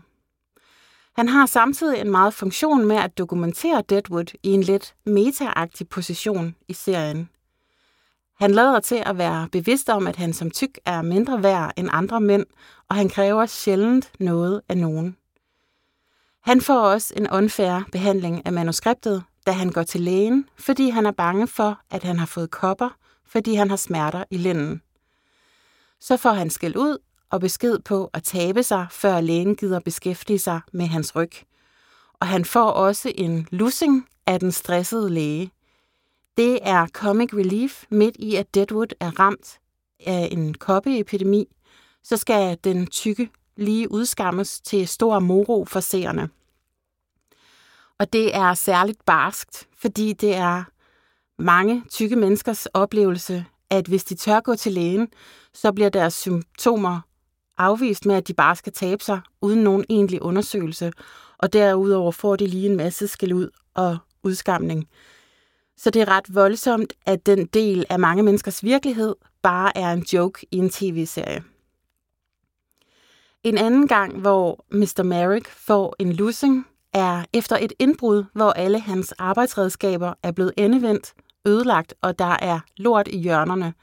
Han 1.17 1.29
har 1.29 1.45
samtidig 1.45 2.01
en 2.01 2.12
meget 2.12 2.33
funktion 2.33 2.86
med 2.86 2.95
at 2.95 3.17
dokumentere 3.17 3.83
Deadwood 3.89 4.38
i 4.43 4.50
en 4.50 4.63
lidt 4.63 4.95
meta 5.05 5.65
position 5.89 6.55
i 6.67 6.74
serien. 6.74 7.29
Han 8.39 8.51
lader 8.51 8.79
til 8.79 9.03
at 9.05 9.17
være 9.17 9.50
bevidst 9.51 9.89
om, 9.89 10.07
at 10.07 10.15
han 10.15 10.33
som 10.33 10.51
tyk 10.51 10.79
er 10.86 11.01
mindre 11.01 11.43
værd 11.43 11.74
end 11.77 11.89
andre 11.91 12.21
mænd, 12.21 12.45
og 12.89 12.95
han 12.95 13.09
kræver 13.09 13.45
sjældent 13.45 14.12
noget 14.19 14.62
af 14.69 14.77
nogen. 14.77 15.17
Han 16.41 16.62
får 16.62 16.79
også 16.79 17.13
en 17.17 17.29
unfair 17.29 17.83
behandling 17.91 18.45
af 18.45 18.53
manuskriptet, 18.53 19.24
da 19.45 19.51
han 19.51 19.71
går 19.71 19.83
til 19.83 20.01
lægen, 20.01 20.50
fordi 20.59 20.89
han 20.89 21.05
er 21.05 21.12
bange 21.12 21.47
for, 21.47 21.79
at 21.89 22.03
han 22.03 22.19
har 22.19 22.25
fået 22.25 22.51
kopper, 22.51 22.89
fordi 23.25 23.55
han 23.55 23.69
har 23.69 23.77
smerter 23.77 24.24
i 24.31 24.38
lænden. 24.38 24.81
Så 26.00 26.17
får 26.17 26.31
han 26.31 26.50
skæld 26.50 26.75
ud 26.75 26.97
og 27.29 27.41
besked 27.41 27.79
på 27.79 28.10
at 28.13 28.24
tabe 28.24 28.63
sig, 28.63 28.88
før 28.91 29.22
lægen 29.22 29.55
gider 29.55 29.79
beskæftige 29.79 30.39
sig 30.39 30.60
med 30.74 30.86
hans 30.86 31.15
ryg. 31.15 31.31
Og 32.19 32.27
han 32.27 32.46
får 32.46 32.69
også 32.69 33.12
en 33.15 33.48
lussing 33.51 34.07
af 34.25 34.39
den 34.39 34.51
stressede 34.51 35.10
læge. 35.10 35.51
Det 36.38 36.60
er 36.62 36.88
comic 36.88 37.34
relief 37.34 37.84
midt 37.89 38.15
i, 38.19 38.36
at 38.36 38.55
Deadwood 38.55 38.93
er 39.00 39.19
ramt 39.19 39.60
af 40.05 40.29
en 40.31 40.53
koppeepidemi, 40.53 41.48
så 42.03 42.17
skal 42.17 42.57
den 42.63 42.88
tykke 42.88 43.29
lige 43.57 43.91
udskammes 43.91 44.62
til 44.62 44.88
stor 44.88 45.19
moro 45.19 45.65
for 45.65 45.79
seerne. 45.79 46.29
Og 48.00 48.13
det 48.13 48.36
er 48.36 48.53
særligt 48.53 49.05
barskt, 49.05 49.67
fordi 49.77 50.13
det 50.13 50.36
er 50.36 50.63
mange 51.41 51.84
tykke 51.89 52.15
menneskers 52.15 52.65
oplevelse, 52.65 53.46
at 53.69 53.88
hvis 53.88 54.03
de 54.03 54.15
tør 54.15 54.39
gå 54.39 54.55
til 54.55 54.72
lægen, 54.72 55.07
så 55.53 55.72
bliver 55.72 55.89
deres 55.89 56.13
symptomer 56.13 57.01
afvist 57.58 58.06
med, 58.06 58.16
at 58.16 58.28
de 58.28 58.34
bare 58.34 58.56
skal 58.56 58.74
tabe 58.74 59.04
sig, 59.04 59.20
uden 59.42 59.64
nogen 59.64 59.86
egentlig 59.90 60.22
undersøgelse, 60.22 60.92
og 61.38 61.54
derudover 61.54 62.12
får 62.12 62.36
de 62.36 62.48
lige 62.48 62.70
en 62.70 62.76
masse 62.76 63.08
skæld 63.08 63.34
ud 63.34 63.50
og 63.74 63.98
udskamning. 64.24 64.88
Så 65.78 65.90
det 65.90 66.02
er 66.02 66.08
ret 66.08 66.36
voldsomt, 66.36 66.94
at 67.06 67.26
den 67.26 67.46
del 67.46 67.86
af 67.90 68.00
mange 68.00 68.24
menneskers 68.24 68.64
virkelighed 68.64 69.16
bare 69.42 69.78
er 69.78 69.94
en 69.94 70.06
joke 70.14 70.48
i 70.52 70.58
en 70.58 70.70
tv-serie. 70.70 71.44
En 73.44 73.58
anden 73.58 73.88
gang, 73.88 74.20
hvor 74.20 74.66
Mr. 74.72 75.04
Merrick 75.04 75.48
får 75.48 75.96
en 76.00 76.14
lussing, 76.14 76.68
er 76.94 77.26
efter 77.34 77.58
et 77.58 77.74
indbrud, 77.80 78.24
hvor 78.34 78.52
alle 78.52 78.80
hans 78.80 79.12
arbejdsredskaber 79.12 80.14
er 80.24 80.32
blevet 80.32 80.54
endevendt, 80.58 81.14
ødelagt, 81.48 81.94
og 82.02 82.20
der 82.20 82.38
er 82.42 82.60
lort 82.78 83.08
i 83.08 83.18
hjørnerne. 83.18 83.74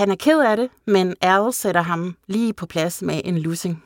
Han 0.00 0.10
er 0.10 0.16
ked 0.16 0.40
af 0.40 0.56
det, 0.56 0.70
men 0.86 1.14
Al 1.20 1.52
sætter 1.52 1.82
ham 1.82 2.16
lige 2.26 2.52
på 2.52 2.66
plads 2.66 3.02
med 3.02 3.20
en 3.24 3.38
lussing. 3.38 3.84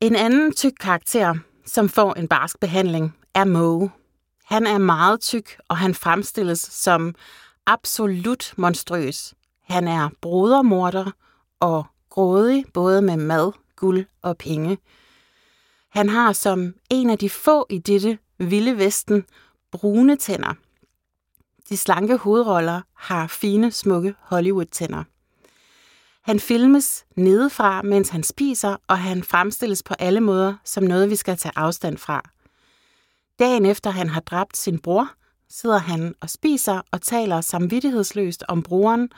En 0.00 0.16
anden 0.16 0.54
tyk 0.54 0.72
karakter, 0.80 1.34
som 1.66 1.88
får 1.88 2.14
en 2.14 2.28
barsk 2.28 2.60
behandling, 2.60 3.16
er 3.34 3.44
Moe. 3.44 3.90
Han 4.44 4.66
er 4.66 4.78
meget 4.78 5.20
tyk, 5.20 5.60
og 5.68 5.76
han 5.76 5.94
fremstilles 5.94 6.60
som 6.60 7.14
absolut 7.66 8.54
monstrøs. 8.56 9.34
Han 9.62 9.88
er 9.88 10.08
brodermorder 10.20 11.10
og 11.60 11.86
grådig 12.10 12.64
både 12.74 13.02
med 13.02 13.16
mad, 13.16 13.52
guld 13.76 14.06
og 14.22 14.38
penge. 14.38 14.78
Han 15.90 16.08
har 16.08 16.32
som 16.32 16.74
en 16.90 17.10
af 17.10 17.18
de 17.18 17.30
få 17.30 17.66
i 17.70 17.78
dette 17.78 18.18
vilde 18.38 18.78
vesten 18.78 19.24
brune 19.72 20.16
tænder. 20.16 20.54
De 21.68 21.76
slanke 21.76 22.16
hovedroller 22.16 22.80
har 22.94 23.26
fine, 23.26 23.70
smukke 23.70 24.14
Hollywood-tænder. 24.20 25.04
Han 26.28 26.40
filmes 26.40 27.04
nedefra, 27.16 27.82
mens 27.82 28.08
han 28.08 28.22
spiser, 28.22 28.76
og 28.88 28.98
han 28.98 29.22
fremstilles 29.22 29.82
på 29.82 29.94
alle 29.98 30.20
måder 30.20 30.54
som 30.64 30.84
noget, 30.84 31.10
vi 31.10 31.16
skal 31.16 31.36
tage 31.36 31.52
afstand 31.56 31.98
fra. 31.98 32.30
Dagen 33.38 33.66
efter 33.66 33.90
han 33.90 34.08
har 34.08 34.20
dræbt 34.20 34.56
sin 34.56 34.78
bror, 34.78 35.10
sidder 35.48 35.78
han 35.78 36.14
og 36.20 36.30
spiser 36.30 36.80
og 36.90 37.02
taler 37.02 37.40
samvittighedsløst 37.40 38.44
om 38.48 38.62
broren, 38.62 39.08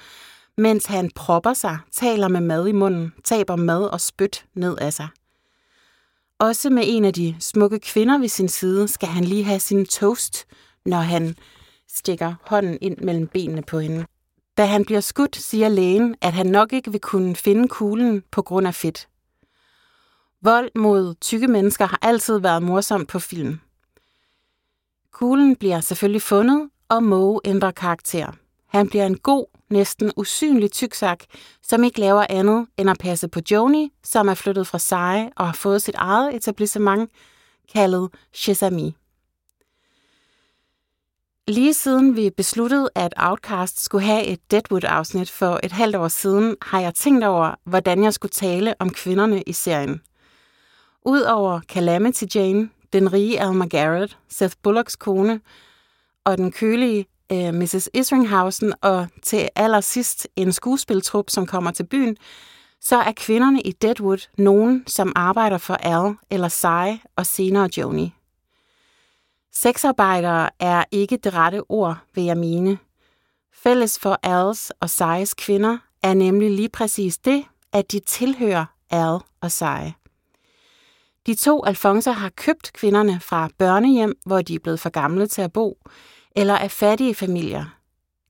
mens 0.57 0.87
han 0.87 1.11
propper 1.15 1.55
sig, 1.55 1.79
taler 1.93 2.29
med 2.29 2.41
mad 2.41 2.67
i 2.67 2.73
munden, 2.73 3.13
taber 3.25 3.57
mad 3.57 3.83
og 3.83 4.01
spyt 4.01 4.47
ned 4.55 4.77
af 4.79 4.93
sig. 4.93 5.09
Også 6.39 6.71
med 6.71 6.83
en 6.87 7.05
af 7.05 7.13
de 7.13 7.37
smukke 7.41 7.79
kvinder 7.79 8.19
ved 8.19 8.29
sin 8.29 8.49
side 8.49 8.89
skal 8.89 9.09
han 9.09 9.25
lige 9.25 9.45
have 9.45 9.61
sin 9.61 9.87
toast, 9.87 10.47
når 10.85 11.01
han 11.01 11.37
stikker 11.89 12.35
hånden 12.47 12.79
ind 12.81 12.99
mellem 12.99 13.27
benene 13.27 13.63
på 13.63 13.79
hende. 13.79 14.07
Da 14.61 14.65
han 14.65 14.85
bliver 14.85 15.01
skudt, 15.01 15.37
siger 15.37 15.69
lægen, 15.69 16.15
at 16.21 16.33
han 16.33 16.47
nok 16.47 16.73
ikke 16.73 16.91
vil 16.91 17.01
kunne 17.01 17.37
finde 17.37 17.69
kuglen 17.69 18.23
på 18.31 18.43
grund 18.43 18.67
af 18.67 18.75
fedt. 18.75 19.09
Vold 20.43 20.71
mod 20.75 21.15
tykke 21.21 21.49
mennesker 21.49 21.87
har 21.87 21.99
altid 22.03 22.39
været 22.39 22.63
morsomt 22.63 23.09
på 23.09 23.19
film. 23.19 23.61
Kuglen 25.13 25.57
bliver 25.57 25.81
selvfølgelig 25.81 26.23
fundet, 26.23 26.71
og 26.89 27.03
Moe 27.03 27.41
ændrer 27.45 27.71
karakter. 27.71 28.33
Han 28.67 28.89
bliver 28.89 29.07
en 29.07 29.19
god, 29.19 29.47
næsten 29.71 30.13
usynlig 30.17 30.73
tyksak, 30.73 31.25
som 31.63 31.85
ikke 31.85 32.01
laver 32.01 32.27
andet 32.29 32.67
end 32.77 32.91
at 32.91 32.99
passe 32.99 33.29
på 33.29 33.41
Joni, 33.51 33.93
som 34.05 34.29
er 34.29 34.35
flyttet 34.35 34.67
fra 34.67 34.79
Seje 34.79 35.31
og 35.37 35.47
har 35.47 35.53
fået 35.53 35.83
sit 35.83 35.95
eget 35.95 36.35
etablissement, 36.35 37.11
kaldet 37.73 38.11
Shizami. 38.33 38.97
Lige 41.51 41.75
siden 41.75 42.17
vi 42.17 42.31
besluttede, 42.31 42.89
at 42.95 43.15
Outcast 43.17 43.85
skulle 43.85 44.05
have 44.05 44.25
et 44.25 44.51
Deadwood-afsnit 44.51 45.31
for 45.31 45.61
et 45.63 45.73
halvt 45.73 45.97
år 45.97 46.09
siden, 46.09 46.57
har 46.63 46.81
jeg 46.81 46.95
tænkt 46.95 47.25
over, 47.25 47.55
hvordan 47.65 48.05
jeg 48.05 48.15
skulle 48.15 48.31
tale 48.31 48.75
om 48.79 48.91
kvinderne 48.91 49.43
i 49.43 49.53
serien. 49.53 50.01
Udover 51.07 51.61
Calamity 51.61 52.25
Jane, 52.35 52.69
den 52.93 53.13
rige 53.13 53.41
Alma 53.41 53.67
Garrett, 53.67 54.19
Seth 54.29 54.55
Bullocks 54.63 54.97
kone, 54.97 55.41
og 56.25 56.39
den 56.39 56.53
kølige 56.53 57.07
øh, 57.33 57.49
uh, 57.49 57.55
Mrs. 57.55 57.89
Isringhausen, 57.95 58.73
og 58.81 59.07
til 59.23 59.49
allersidst 59.57 60.29
en 60.37 60.53
skuespiltrup, 60.53 61.31
som 61.31 61.47
kommer 61.47 61.71
til 61.71 61.87
byen, 61.87 62.17
så 62.81 62.97
er 62.97 63.13
kvinderne 63.17 63.61
i 63.61 63.73
Deadwood 63.73 64.29
nogen, 64.39 64.85
som 64.87 65.13
arbejder 65.17 65.59
for 65.59 65.75
Al 65.75 66.15
eller 66.31 66.49
Sai 66.49 67.03
og 67.17 67.27
senere 67.27 67.69
Joni. 67.77 68.15
Sexarbejdere 69.53 70.51
er 70.59 70.85
ikke 70.91 71.17
det 71.17 71.35
rette 71.35 71.63
ord, 71.69 71.97
vil 72.15 72.25
jeg 72.25 72.37
mene. 72.37 72.79
Fælles 73.53 73.99
for 73.99 74.19
Als 74.23 74.73
og 74.81 74.91
sejes 74.91 75.35
kvinder 75.35 75.79
er 76.03 76.15
nemlig 76.15 76.51
lige 76.51 76.69
præcis 76.69 77.19
det, 77.19 77.45
at 77.73 77.93
de 77.93 78.01
tilhører 78.01 78.65
Al 78.91 79.19
og 79.41 79.53
seje. 79.53 79.95
De 81.27 81.35
to 81.35 81.65
alfonser 81.65 82.13
har 82.13 82.29
købt 82.29 82.73
kvinderne 82.73 83.21
fra 83.21 83.49
børnehjem, 83.59 84.19
hvor 84.27 84.43
de 84.43 84.55
er 84.55 84.59
blevet 84.59 84.81
for 84.81 84.91
gamle 84.91 85.27
til 85.27 85.43
at 85.43 85.53
bo, 85.53 85.79
eller 86.37 86.57
af 86.57 86.71
fattige 86.71 87.15
familier. 87.15 87.65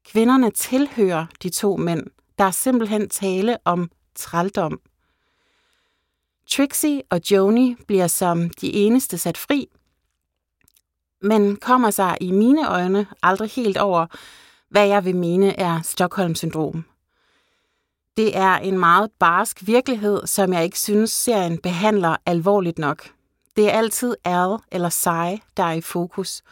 Kvinderne 0.04 0.50
tilhører 0.50 1.26
de 1.42 1.48
to 1.48 1.76
mænd. 1.76 2.06
Der 2.38 2.44
er 2.44 2.50
simpelthen 2.50 3.08
tale 3.08 3.58
om 3.64 3.90
trældom. 4.14 4.80
Trixie 6.50 7.02
og 7.10 7.20
Joni 7.30 7.76
bliver 7.86 8.06
som 8.06 8.50
de 8.50 8.72
eneste 8.72 9.18
sat 9.18 9.38
fri, 9.38 9.68
men 11.22 11.56
kommer 11.56 11.90
sig 11.90 12.16
i 12.20 12.30
mine 12.30 12.68
øjne 12.68 13.06
aldrig 13.22 13.50
helt 13.50 13.76
over, 13.76 14.06
hvad 14.68 14.86
jeg 14.86 15.04
vil 15.04 15.16
mene 15.16 15.60
er 15.60 15.80
Stockholm-syndrom. 15.82 16.84
Det 18.16 18.36
er 18.36 18.56
en 18.56 18.78
meget 18.78 19.10
barsk 19.18 19.66
virkelighed, 19.66 20.26
som 20.26 20.52
jeg 20.52 20.64
ikke 20.64 20.78
synes 20.78 21.12
serien 21.12 21.58
behandler 21.58 22.16
alvorligt 22.26 22.78
nok. 22.78 23.10
Det 23.56 23.66
er 23.66 23.78
altid 23.78 24.14
Al 24.24 24.56
eller 24.72 24.88
Sai, 24.88 25.42
der 25.56 25.62
er 25.62 25.72
i 25.72 25.80
fokus. 25.80 26.42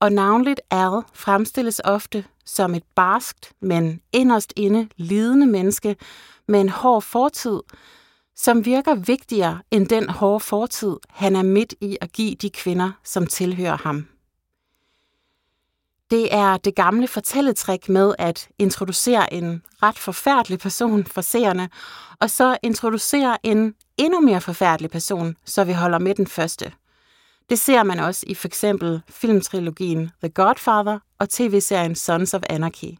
Og 0.00 0.12
navnligt 0.12 0.60
Al 0.70 1.02
fremstilles 1.14 1.80
ofte 1.84 2.24
som 2.44 2.74
et 2.74 2.82
barskt, 2.94 3.52
men 3.60 4.00
inderst 4.12 4.52
inde 4.56 4.88
lidende 4.96 5.46
menneske 5.46 5.96
med 6.48 6.60
en 6.60 6.68
hård 6.68 7.02
fortid, 7.02 7.60
som 8.36 8.64
virker 8.64 8.94
vigtigere 8.94 9.62
end 9.70 9.88
den 9.88 10.08
hårde 10.08 10.40
fortid, 10.40 10.96
han 11.10 11.36
er 11.36 11.42
midt 11.42 11.74
i 11.80 11.98
at 12.00 12.12
give 12.12 12.34
de 12.34 12.50
kvinder, 12.50 12.90
som 13.04 13.26
tilhører 13.26 13.76
ham. 13.76 14.06
Det 16.10 16.34
er 16.34 16.56
det 16.56 16.74
gamle 16.74 17.08
fortælletrik 17.08 17.88
med 17.88 18.14
at 18.18 18.48
introducere 18.58 19.32
en 19.32 19.62
ret 19.82 19.98
forfærdelig 19.98 20.58
person 20.58 21.04
for 21.04 21.20
seerne, 21.20 21.70
og 22.20 22.30
så 22.30 22.58
introducere 22.62 23.38
en 23.42 23.74
endnu 23.96 24.20
mere 24.20 24.40
forfærdelig 24.40 24.90
person, 24.90 25.36
så 25.44 25.64
vi 25.64 25.72
holder 25.72 25.98
med 25.98 26.14
den 26.14 26.26
første. 26.26 26.72
Det 27.50 27.58
ser 27.58 27.82
man 27.82 28.00
også 28.00 28.24
i 28.26 28.34
for 28.34 28.48
eksempel 28.48 29.02
filmtrilogien 29.08 30.10
The 30.20 30.28
Godfather 30.28 30.98
og 31.18 31.28
tv-serien 31.28 31.94
Sons 31.94 32.34
of 32.34 32.42
Anarchy. 32.48 32.98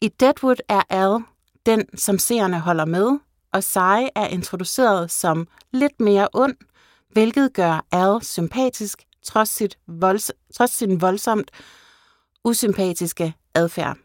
I 0.00 0.08
Deadwood 0.08 0.56
er 0.68 0.82
Al 0.88 1.18
den, 1.66 1.98
som 1.98 2.18
seerne 2.18 2.60
holder 2.60 2.84
med, 2.84 3.18
og 3.52 3.64
Sai 3.64 4.08
er 4.14 4.26
introduceret 4.26 5.10
som 5.10 5.48
lidt 5.72 6.00
mere 6.00 6.28
ond, 6.32 6.56
hvilket 7.08 7.52
gør 7.54 7.86
Al 7.92 8.24
sympatisk 8.24 9.02
trods, 9.22 9.48
sit 9.48 9.78
volds, 9.86 10.30
trods 10.54 10.70
sin 10.70 11.00
voldsomt 11.00 11.50
usympatiske 12.44 13.34
adfærd. 13.54 13.96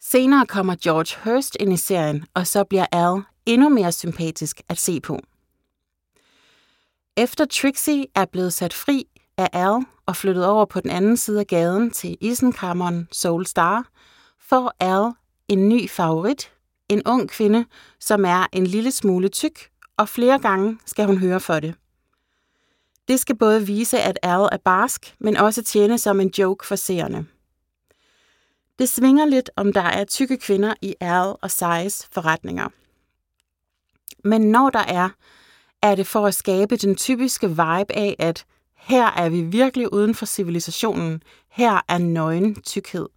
Senere 0.00 0.46
kommer 0.46 0.76
George 0.82 1.16
Hurst 1.24 1.56
ind 1.60 1.72
i 1.72 1.76
serien, 1.76 2.26
og 2.34 2.46
så 2.46 2.64
bliver 2.64 2.86
Al 2.92 3.22
endnu 3.46 3.68
mere 3.68 3.92
sympatisk 3.92 4.60
at 4.68 4.78
se 4.78 5.00
på. 5.00 5.20
Efter 7.16 7.44
Trixie 7.44 8.06
er 8.14 8.24
blevet 8.24 8.52
sat 8.52 8.72
fri 8.72 9.04
af 9.36 9.48
Al 9.52 9.84
og 10.06 10.16
flyttet 10.16 10.46
over 10.46 10.64
på 10.64 10.80
den 10.80 10.90
anden 10.90 11.16
side 11.16 11.40
af 11.40 11.46
gaden 11.46 11.90
til 11.90 12.16
isenkammeren 12.20 13.08
Soul 13.12 13.46
Star, 13.46 13.88
får 14.40 14.74
Al 14.80 15.12
en 15.48 15.68
ny 15.68 15.90
favorit, 15.90 16.52
en 16.88 17.02
ung 17.06 17.28
kvinde, 17.28 17.64
som 18.00 18.24
er 18.24 18.46
en 18.52 18.66
lille 18.66 18.90
smule 18.90 19.28
tyk, 19.28 19.70
og 19.96 20.08
flere 20.08 20.38
gange 20.38 20.78
skal 20.86 21.06
hun 21.06 21.18
høre 21.18 21.40
for 21.40 21.60
det. 21.60 21.74
Det 23.08 23.20
skal 23.20 23.36
både 23.36 23.66
vise, 23.66 23.98
at 24.00 24.18
Al 24.22 24.48
er 24.52 24.58
barsk, 24.64 25.14
men 25.20 25.36
også 25.36 25.62
tjene 25.62 25.98
som 25.98 26.20
en 26.20 26.32
joke 26.38 26.66
for 26.66 26.76
seerne. 26.76 27.26
Det 28.78 28.88
svinger 28.88 29.26
lidt, 29.26 29.50
om 29.56 29.72
der 29.72 29.80
er 29.82 30.04
tykke 30.04 30.36
kvinder 30.36 30.74
i 30.82 30.94
Al 31.00 31.34
og 31.42 31.50
Sais 31.50 32.08
forretninger. 32.12 32.68
Men 34.24 34.40
når 34.40 34.70
der 34.70 34.78
er, 34.78 35.08
er 35.82 35.94
det 35.94 36.06
for 36.06 36.26
at 36.26 36.34
skabe 36.34 36.76
den 36.76 36.96
typiske 36.96 37.48
vibe 37.48 37.92
af, 37.96 38.16
at 38.18 38.44
her 38.76 39.06
er 39.06 39.28
vi 39.28 39.42
virkelig 39.42 39.92
uden 39.92 40.14
for 40.14 40.26
civilisationen, 40.26 41.22
her 41.50 41.80
er 41.88 41.98
nøgen 41.98 42.62
tykkhed. 42.62 43.08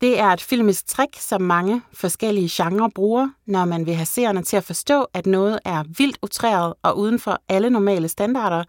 Det 0.00 0.18
er 0.18 0.26
et 0.26 0.40
filmisk 0.40 0.86
trick, 0.86 1.20
som 1.20 1.42
mange 1.42 1.82
forskellige 1.92 2.50
genrer 2.52 2.88
bruger, 2.94 3.30
når 3.46 3.64
man 3.64 3.86
vil 3.86 3.94
have 3.94 4.06
seerne 4.06 4.42
til 4.42 4.56
at 4.56 4.64
forstå, 4.64 5.06
at 5.14 5.26
noget 5.26 5.60
er 5.64 5.84
vildt 5.98 6.18
utræret 6.22 6.74
og 6.82 6.98
uden 6.98 7.20
for 7.20 7.42
alle 7.48 7.70
normale 7.70 8.08
standarder, 8.08 8.64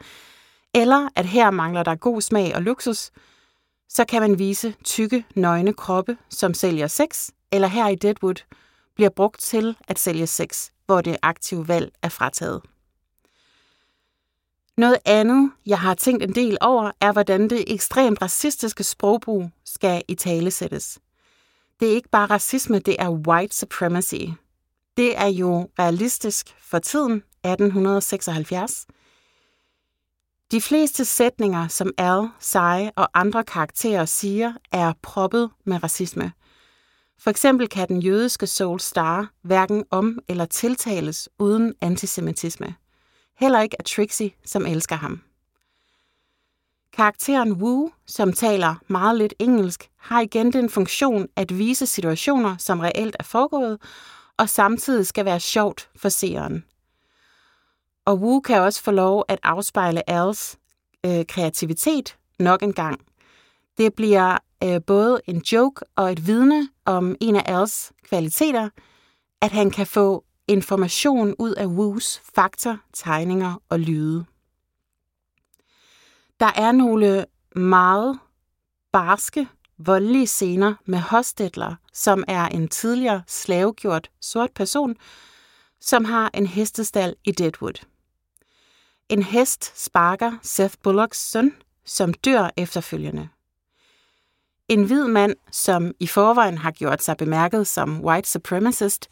eller 0.76 1.10
at 1.16 1.26
her 1.26 1.52
mangler 1.52 1.84
der 1.84 1.96
god 1.96 2.22
smag 2.22 2.56
og 2.56 2.62
luksus, 2.62 3.12
så 3.90 4.06
kan 4.06 4.22
man 4.22 4.40
vise 4.40 4.76
tykke, 4.84 5.26
nøgne 5.36 5.74
kroppe, 5.74 6.18
som 6.30 6.54
sælger 6.54 6.88
sex, 6.88 7.30
eller 7.52 7.68
her 7.68 7.88
i 7.88 7.96
Deadwood 7.96 8.44
bliver 8.96 9.10
brugt 9.10 9.40
til 9.40 9.78
at 9.88 10.00
sælge 10.00 10.28
sex, 10.28 10.70
hvor 10.86 11.02
det 11.02 11.18
aktive 11.22 11.68
valg 11.68 11.92
er 12.02 12.10
frataget. 12.10 12.62
Noget 14.78 14.98
andet, 15.06 15.52
jeg 15.66 15.80
har 15.80 15.94
tænkt 15.94 16.24
en 16.24 16.36
del 16.36 16.58
over, 16.62 16.92
er, 17.02 17.12
hvordan 17.12 17.50
det 17.50 17.74
ekstremt 17.74 18.22
racistiske 18.22 18.84
sprogbrug 18.84 19.50
skal 19.66 20.04
i 20.08 20.16
tale 20.16 20.52
sættes 20.52 21.00
det 21.80 21.92
er 21.92 21.96
ikke 21.96 22.10
bare 22.10 22.26
racisme, 22.26 22.80
det 22.80 22.96
er 23.00 23.10
white 23.10 23.56
supremacy. 23.56 24.16
Det 24.98 25.18
er 25.18 25.28
jo 25.28 25.70
realistisk 25.80 26.56
for 26.60 26.80
tiden, 26.80 27.24
1876. 27.44 28.86
De 30.52 30.62
fleste 30.62 31.06
sætninger, 31.06 31.68
som 31.68 31.92
Al, 31.98 32.30
Sai 32.40 32.90
og 32.96 33.10
andre 33.13 33.44
karakterer 33.44 34.06
siger, 34.06 34.54
er 34.72 34.94
proppet 35.02 35.50
med 35.66 35.84
racisme. 35.84 36.32
For 37.20 37.30
eksempel 37.30 37.68
kan 37.70 37.88
den 37.88 38.00
jødiske 38.00 38.48
Soul 38.48 38.80
Star 38.80 39.32
hverken 39.42 39.84
om- 39.92 40.20
eller 40.28 40.46
tiltales 40.46 41.30
uden 41.40 41.74
antisemitisme. 41.82 42.76
Heller 43.38 43.62
ikke 43.62 43.76
af 43.80 43.86
Trixie, 43.86 44.32
som 44.46 44.66
elsker 44.66 44.96
ham. 44.96 45.22
Karakteren 46.97 47.51
Wu, 47.51 47.91
som 48.05 48.33
taler 48.33 48.75
meget 48.88 49.17
lidt 49.17 49.33
engelsk, 49.39 49.89
har 49.97 50.21
igen 50.21 50.53
den 50.53 50.69
funktion 50.69 51.27
at 51.36 51.57
vise 51.57 51.86
situationer, 51.86 52.57
som 52.57 52.79
reelt 52.79 53.15
er 53.19 53.23
foregået, 53.23 53.81
og 54.38 54.49
samtidig 54.49 55.07
skal 55.07 55.25
være 55.25 55.39
sjovt 55.39 55.89
for 55.95 56.10
seeren. 56.10 56.63
Og 58.05 58.17
Wu 58.19 58.39
kan 58.39 58.62
også 58.62 58.83
få 58.83 58.91
lov 58.91 59.25
at 59.27 59.39
afspejle 59.43 60.10
Als 60.10 60.57
øh, 61.05 61.25
kreativitet 61.25 62.17
nok 62.39 62.63
en 62.63 62.73
gang. 62.73 63.01
Det 63.77 63.93
bliver 63.93 64.38
øh, 64.63 64.81
både 64.88 65.21
en 65.27 65.38
joke 65.38 65.86
og 65.95 66.12
et 66.12 66.27
vidne 66.27 66.69
om 66.86 67.15
en 67.21 67.36
af 67.36 67.43
Als 67.45 67.91
kvaliteter, 68.10 68.69
at 69.41 69.51
han 69.51 69.71
kan 69.71 69.88
få 69.88 70.23
information 70.47 71.36
ud 71.39 71.51
af 71.51 71.65
Wus 71.65 72.21
fakter, 72.36 72.77
tegninger 72.93 73.62
og 73.69 73.79
lyde. 73.79 74.25
Der 76.39 76.52
er 76.56 76.71
nogle 76.71 77.26
meget 77.56 78.19
barske, 78.91 79.47
voldelige 79.78 80.28
scener 80.28 80.73
med 80.86 81.00
Hostetler, 81.00 81.76
som 81.93 82.23
er 82.28 82.45
en 82.45 82.67
tidligere 82.67 83.23
slavegjort 83.28 84.10
sort 84.21 84.52
person, 84.52 84.95
som 85.82 86.06
har 86.06 86.32
en 86.34 86.47
hestestal 86.47 87.15
i 87.23 87.32
Deadwood. 87.32 87.86
En 89.10 89.23
hest 89.23 89.84
sparker 89.84 90.32
Seth 90.41 90.76
Bullocks 90.84 91.30
søn, 91.30 91.54
som 91.86 92.13
dør 92.13 92.50
efterfølgende. 92.58 93.30
En 94.67 94.84
hvid 94.84 95.08
mand, 95.08 95.36
som 95.52 95.93
i 96.00 96.08
forvejen 96.08 96.58
har 96.58 96.71
gjort 96.71 97.04
sig 97.04 97.17
bemærket 97.17 97.67
som 97.67 98.06
white 98.06 98.30
supremacist, 98.30 99.10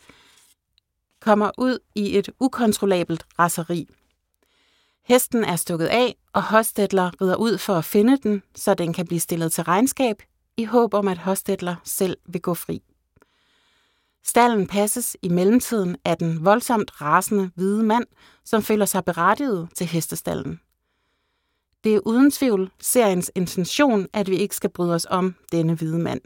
kommer 1.21 1.51
ud 1.57 1.79
i 1.95 2.17
et 2.17 2.29
ukontrollabelt 2.39 3.25
raseri. 3.39 3.89
Hesten 5.07 5.43
er 5.43 5.55
stukket 5.55 5.87
af, 5.87 6.17
og 6.33 6.43
Hostetler 6.43 7.21
rider 7.21 7.35
ud 7.35 7.57
for 7.57 7.73
at 7.73 7.85
finde 7.85 8.17
den, 8.17 8.43
så 8.55 8.73
den 8.73 8.93
kan 8.93 9.07
blive 9.07 9.19
stillet 9.19 9.51
til 9.51 9.63
regnskab, 9.63 10.23
i 10.57 10.63
håb 10.63 10.93
om, 10.93 11.07
at 11.07 11.17
Hostetler 11.17 11.75
selv 11.83 12.17
vil 12.25 12.41
gå 12.41 12.53
fri. 12.53 12.81
Stallen 14.23 14.67
passes 14.67 15.17
i 15.21 15.29
mellemtiden 15.29 15.97
af 16.05 16.17
den 16.17 16.45
voldsomt 16.45 17.01
rasende 17.01 17.51
hvide 17.55 17.83
mand, 17.83 18.05
som 18.45 18.63
føler 18.63 18.85
sig 18.85 19.05
berettiget 19.05 19.69
til 19.75 19.87
hestestallen. 19.87 20.59
Det 21.83 21.95
er 21.95 21.99
uden 22.05 22.31
tvivl 22.31 22.71
seriens 22.79 23.31
intention, 23.35 24.07
at 24.13 24.29
vi 24.29 24.35
ikke 24.35 24.55
skal 24.55 24.69
bryde 24.69 24.93
os 24.93 25.07
om 25.09 25.35
denne 25.51 25.73
hvide 25.73 25.99
mand. 25.99 26.21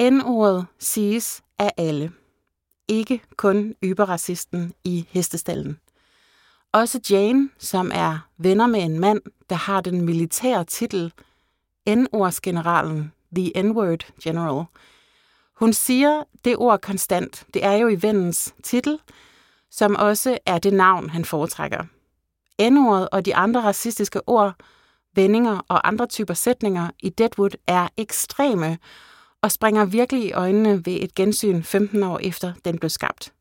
N-ordet 0.00 0.66
siges 0.78 1.42
af 1.58 1.72
alle. 1.76 2.12
Ikke 2.88 3.22
kun 3.36 3.74
yberracisten 3.84 4.72
i 4.84 5.06
hestestallen. 5.10 5.78
Også 6.74 7.00
Jane, 7.10 7.50
som 7.58 7.90
er 7.94 8.28
venner 8.38 8.66
med 8.66 8.82
en 8.82 9.00
mand, 9.00 9.20
der 9.50 9.56
har 9.56 9.80
den 9.80 10.00
militære 10.00 10.64
titel 10.64 11.12
N-ordsgeneralen, 11.88 13.12
The 13.36 13.62
N-word 13.62 14.12
General, 14.22 14.64
Hun 15.54 15.72
siger 15.72 16.22
det 16.44 16.56
ord 16.56 16.80
konstant. 16.80 17.46
Det 17.54 17.64
er 17.64 17.72
jo 17.72 17.88
i 17.88 18.02
vennens 18.02 18.54
titel, 18.62 18.98
som 19.70 19.96
også 19.96 20.38
er 20.46 20.58
det 20.58 20.72
navn, 20.72 21.10
han 21.10 21.24
foretrækker. 21.24 21.84
N-ordet 22.70 23.08
og 23.12 23.24
de 23.24 23.34
andre 23.34 23.62
racistiske 23.62 24.28
ord, 24.28 24.54
vendinger 25.14 25.60
og 25.68 25.88
andre 25.88 26.06
typer 26.06 26.34
sætninger 26.34 26.90
i 27.00 27.08
Deadwood 27.08 27.56
er 27.66 27.88
ekstreme 27.96 28.78
og 29.42 29.52
springer 29.52 29.84
virkelig 29.84 30.24
i 30.24 30.32
øjnene 30.32 30.86
ved 30.86 30.98
et 31.00 31.14
gensyn 31.14 31.62
15 31.62 32.02
år 32.02 32.18
efter 32.22 32.52
den 32.64 32.78
blev 32.78 32.90
skabt. 32.90 33.33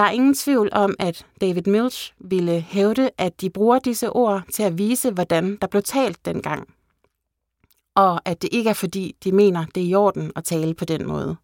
Der 0.00 0.06
er 0.06 0.10
ingen 0.10 0.34
tvivl 0.34 0.68
om, 0.72 0.94
at 0.98 1.26
David 1.40 1.62
Milch 1.62 2.12
ville 2.18 2.60
hævde, 2.60 3.10
at 3.18 3.40
de 3.40 3.50
bruger 3.50 3.78
disse 3.78 4.10
ord 4.10 4.42
til 4.52 4.62
at 4.62 4.78
vise, 4.78 5.10
hvordan 5.10 5.58
der 5.60 5.66
blev 5.66 5.82
talt 5.82 6.24
dengang. 6.24 6.68
Og 7.94 8.20
at 8.24 8.42
det 8.42 8.48
ikke 8.52 8.70
er 8.70 8.74
fordi, 8.74 9.16
de 9.24 9.32
mener, 9.32 9.66
det 9.74 9.82
er 9.82 9.86
i 9.86 9.94
orden 9.94 10.32
at 10.36 10.44
tale 10.44 10.74
på 10.74 10.84
den 10.84 11.06
måde. 11.06 11.36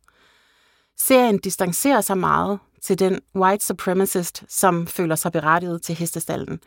Serien 0.99 1.38
distancerer 1.38 2.01
sig 2.01 2.19
meget 2.19 2.59
til 2.83 2.99
den 2.99 3.21
white 3.35 3.64
supremacist, 3.64 4.45
som 4.49 4.87
føler 4.87 5.14
sig 5.14 5.33
berettiget 5.33 5.83
til 5.83 5.95
hestestallen. 5.95 6.61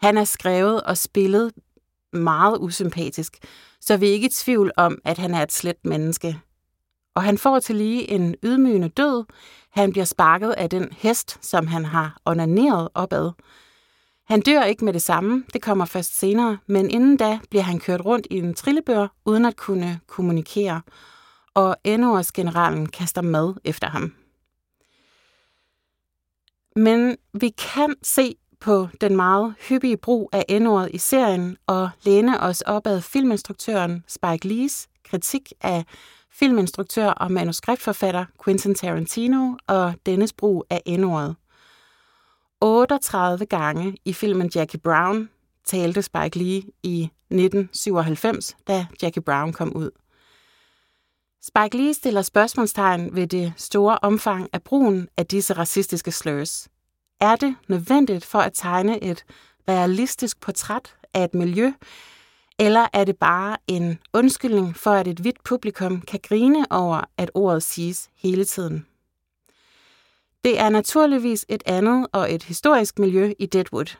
Han 0.00 0.18
er 0.18 0.24
skrevet 0.24 0.82
og 0.82 0.96
spillet 0.96 1.52
meget 2.12 2.58
usympatisk, 2.60 3.38
så 3.80 3.96
vi 3.96 4.08
er 4.08 4.12
ikke 4.12 4.26
i 4.26 4.30
tvivl 4.30 4.72
om, 4.76 4.98
at 5.04 5.18
han 5.18 5.34
er 5.34 5.42
et 5.42 5.52
slet 5.52 5.84
menneske. 5.84 6.40
Og 7.14 7.22
han 7.22 7.38
får 7.38 7.58
til 7.58 7.76
lige 7.76 8.10
en 8.10 8.34
ydmygende 8.42 8.88
død. 8.88 9.24
Han 9.70 9.92
bliver 9.92 10.04
sparket 10.04 10.50
af 10.50 10.70
den 10.70 10.88
hest, 10.92 11.38
som 11.46 11.66
han 11.66 11.84
har 11.84 12.16
onaneret 12.24 12.88
opad. 12.94 13.32
Han 14.24 14.40
dør 14.40 14.62
ikke 14.62 14.84
med 14.84 14.92
det 14.92 15.02
samme, 15.02 15.44
det 15.52 15.62
kommer 15.62 15.84
først 15.84 16.18
senere, 16.18 16.58
men 16.66 16.90
inden 16.90 17.16
da 17.16 17.38
bliver 17.50 17.62
han 17.62 17.78
kørt 17.78 18.04
rundt 18.04 18.26
i 18.30 18.38
en 18.38 18.54
trillebør 18.54 19.08
uden 19.24 19.44
at 19.44 19.56
kunne 19.56 20.00
kommunikere, 20.06 20.82
og 21.54 21.76
generalen 22.34 22.88
kaster 22.88 23.22
mad 23.22 23.54
efter 23.64 23.88
ham. 23.88 24.12
Men 26.76 27.16
vi 27.32 27.48
kan 27.48 27.94
se 28.02 28.36
på 28.60 28.88
den 29.00 29.16
meget 29.16 29.54
hyppige 29.68 29.96
brug 29.96 30.30
af 30.32 30.44
endordet 30.48 30.90
i 30.94 30.98
serien 30.98 31.56
og 31.66 31.90
læne 32.02 32.40
os 32.40 32.60
op 32.60 32.86
ad 32.86 33.00
filminstruktøren 33.00 34.04
Spike 34.08 34.48
Lees 34.48 34.88
kritik 35.04 35.52
af 35.60 35.84
filminstruktør 36.34 37.06
og 37.06 37.32
manuskriptforfatter 37.32 38.24
Quentin 38.44 38.74
Tarantino 38.74 39.52
og 39.66 39.94
dennes 40.06 40.32
brug 40.32 40.64
af 40.70 40.82
endordet. 40.86 41.36
38 42.60 43.46
gange 43.46 43.96
i 44.04 44.12
filmen 44.12 44.50
Jackie 44.54 44.80
Brown 44.80 45.28
talte 45.64 46.02
Spike 46.02 46.38
Lee 46.38 46.62
i 46.82 47.02
1997, 47.30 48.56
da 48.68 48.86
Jackie 49.02 49.22
Brown 49.22 49.52
kom 49.52 49.76
ud. 49.76 49.90
Spike 51.42 51.76
Lee 51.76 51.94
stiller 51.94 52.22
spørgsmålstegn 52.22 53.14
ved 53.14 53.26
det 53.26 53.52
store 53.56 53.98
omfang 54.02 54.48
af 54.52 54.62
brugen 54.62 55.08
af 55.16 55.26
disse 55.26 55.52
racistiske 55.52 56.12
slurs. 56.12 56.68
Er 57.20 57.36
det 57.36 57.56
nødvendigt 57.68 58.24
for 58.24 58.38
at 58.38 58.52
tegne 58.54 59.04
et 59.04 59.24
realistisk 59.68 60.40
portræt 60.40 60.96
af 61.14 61.24
et 61.24 61.34
miljø, 61.34 61.72
eller 62.58 62.86
er 62.92 63.04
det 63.04 63.16
bare 63.16 63.56
en 63.66 63.98
undskyldning 64.12 64.76
for, 64.76 64.90
at 64.90 65.08
et 65.08 65.18
hvidt 65.18 65.44
publikum 65.44 66.00
kan 66.00 66.20
grine 66.22 66.66
over, 66.70 67.00
at 67.16 67.30
ordet 67.34 67.62
siges 67.62 68.10
hele 68.16 68.44
tiden? 68.44 68.86
Det 70.44 70.60
er 70.60 70.68
naturligvis 70.68 71.46
et 71.48 71.62
andet 71.66 72.06
og 72.12 72.34
et 72.34 72.42
historisk 72.42 72.98
miljø 72.98 73.32
i 73.38 73.46
Deadwood. 73.46 73.96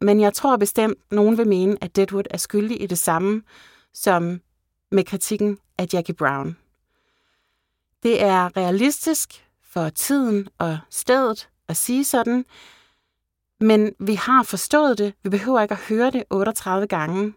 Men 0.00 0.20
jeg 0.20 0.34
tror 0.34 0.56
bestemt, 0.56 0.98
nogen 1.10 1.38
vil 1.38 1.48
mene, 1.48 1.76
at 1.80 1.96
Deadwood 1.96 2.24
er 2.30 2.36
skyldig 2.36 2.82
i 2.82 2.86
det 2.86 2.98
samme 2.98 3.42
som 3.92 4.40
med 4.90 5.04
kritikken 5.04 5.58
af 5.78 5.86
Jackie 5.92 6.14
Brown. 6.14 6.56
Det 8.02 8.22
er 8.22 8.56
realistisk 8.56 9.46
for 9.62 9.88
tiden 9.88 10.48
og 10.58 10.78
stedet 10.90 11.48
at 11.68 11.76
sige 11.76 12.04
sådan, 12.04 12.44
men 13.60 13.92
vi 13.98 14.14
har 14.14 14.42
forstået 14.42 14.98
det. 14.98 15.14
Vi 15.22 15.28
behøver 15.28 15.60
ikke 15.60 15.74
at 15.74 15.80
høre 15.88 16.10
det 16.10 16.24
38 16.30 16.86
gange, 16.86 17.34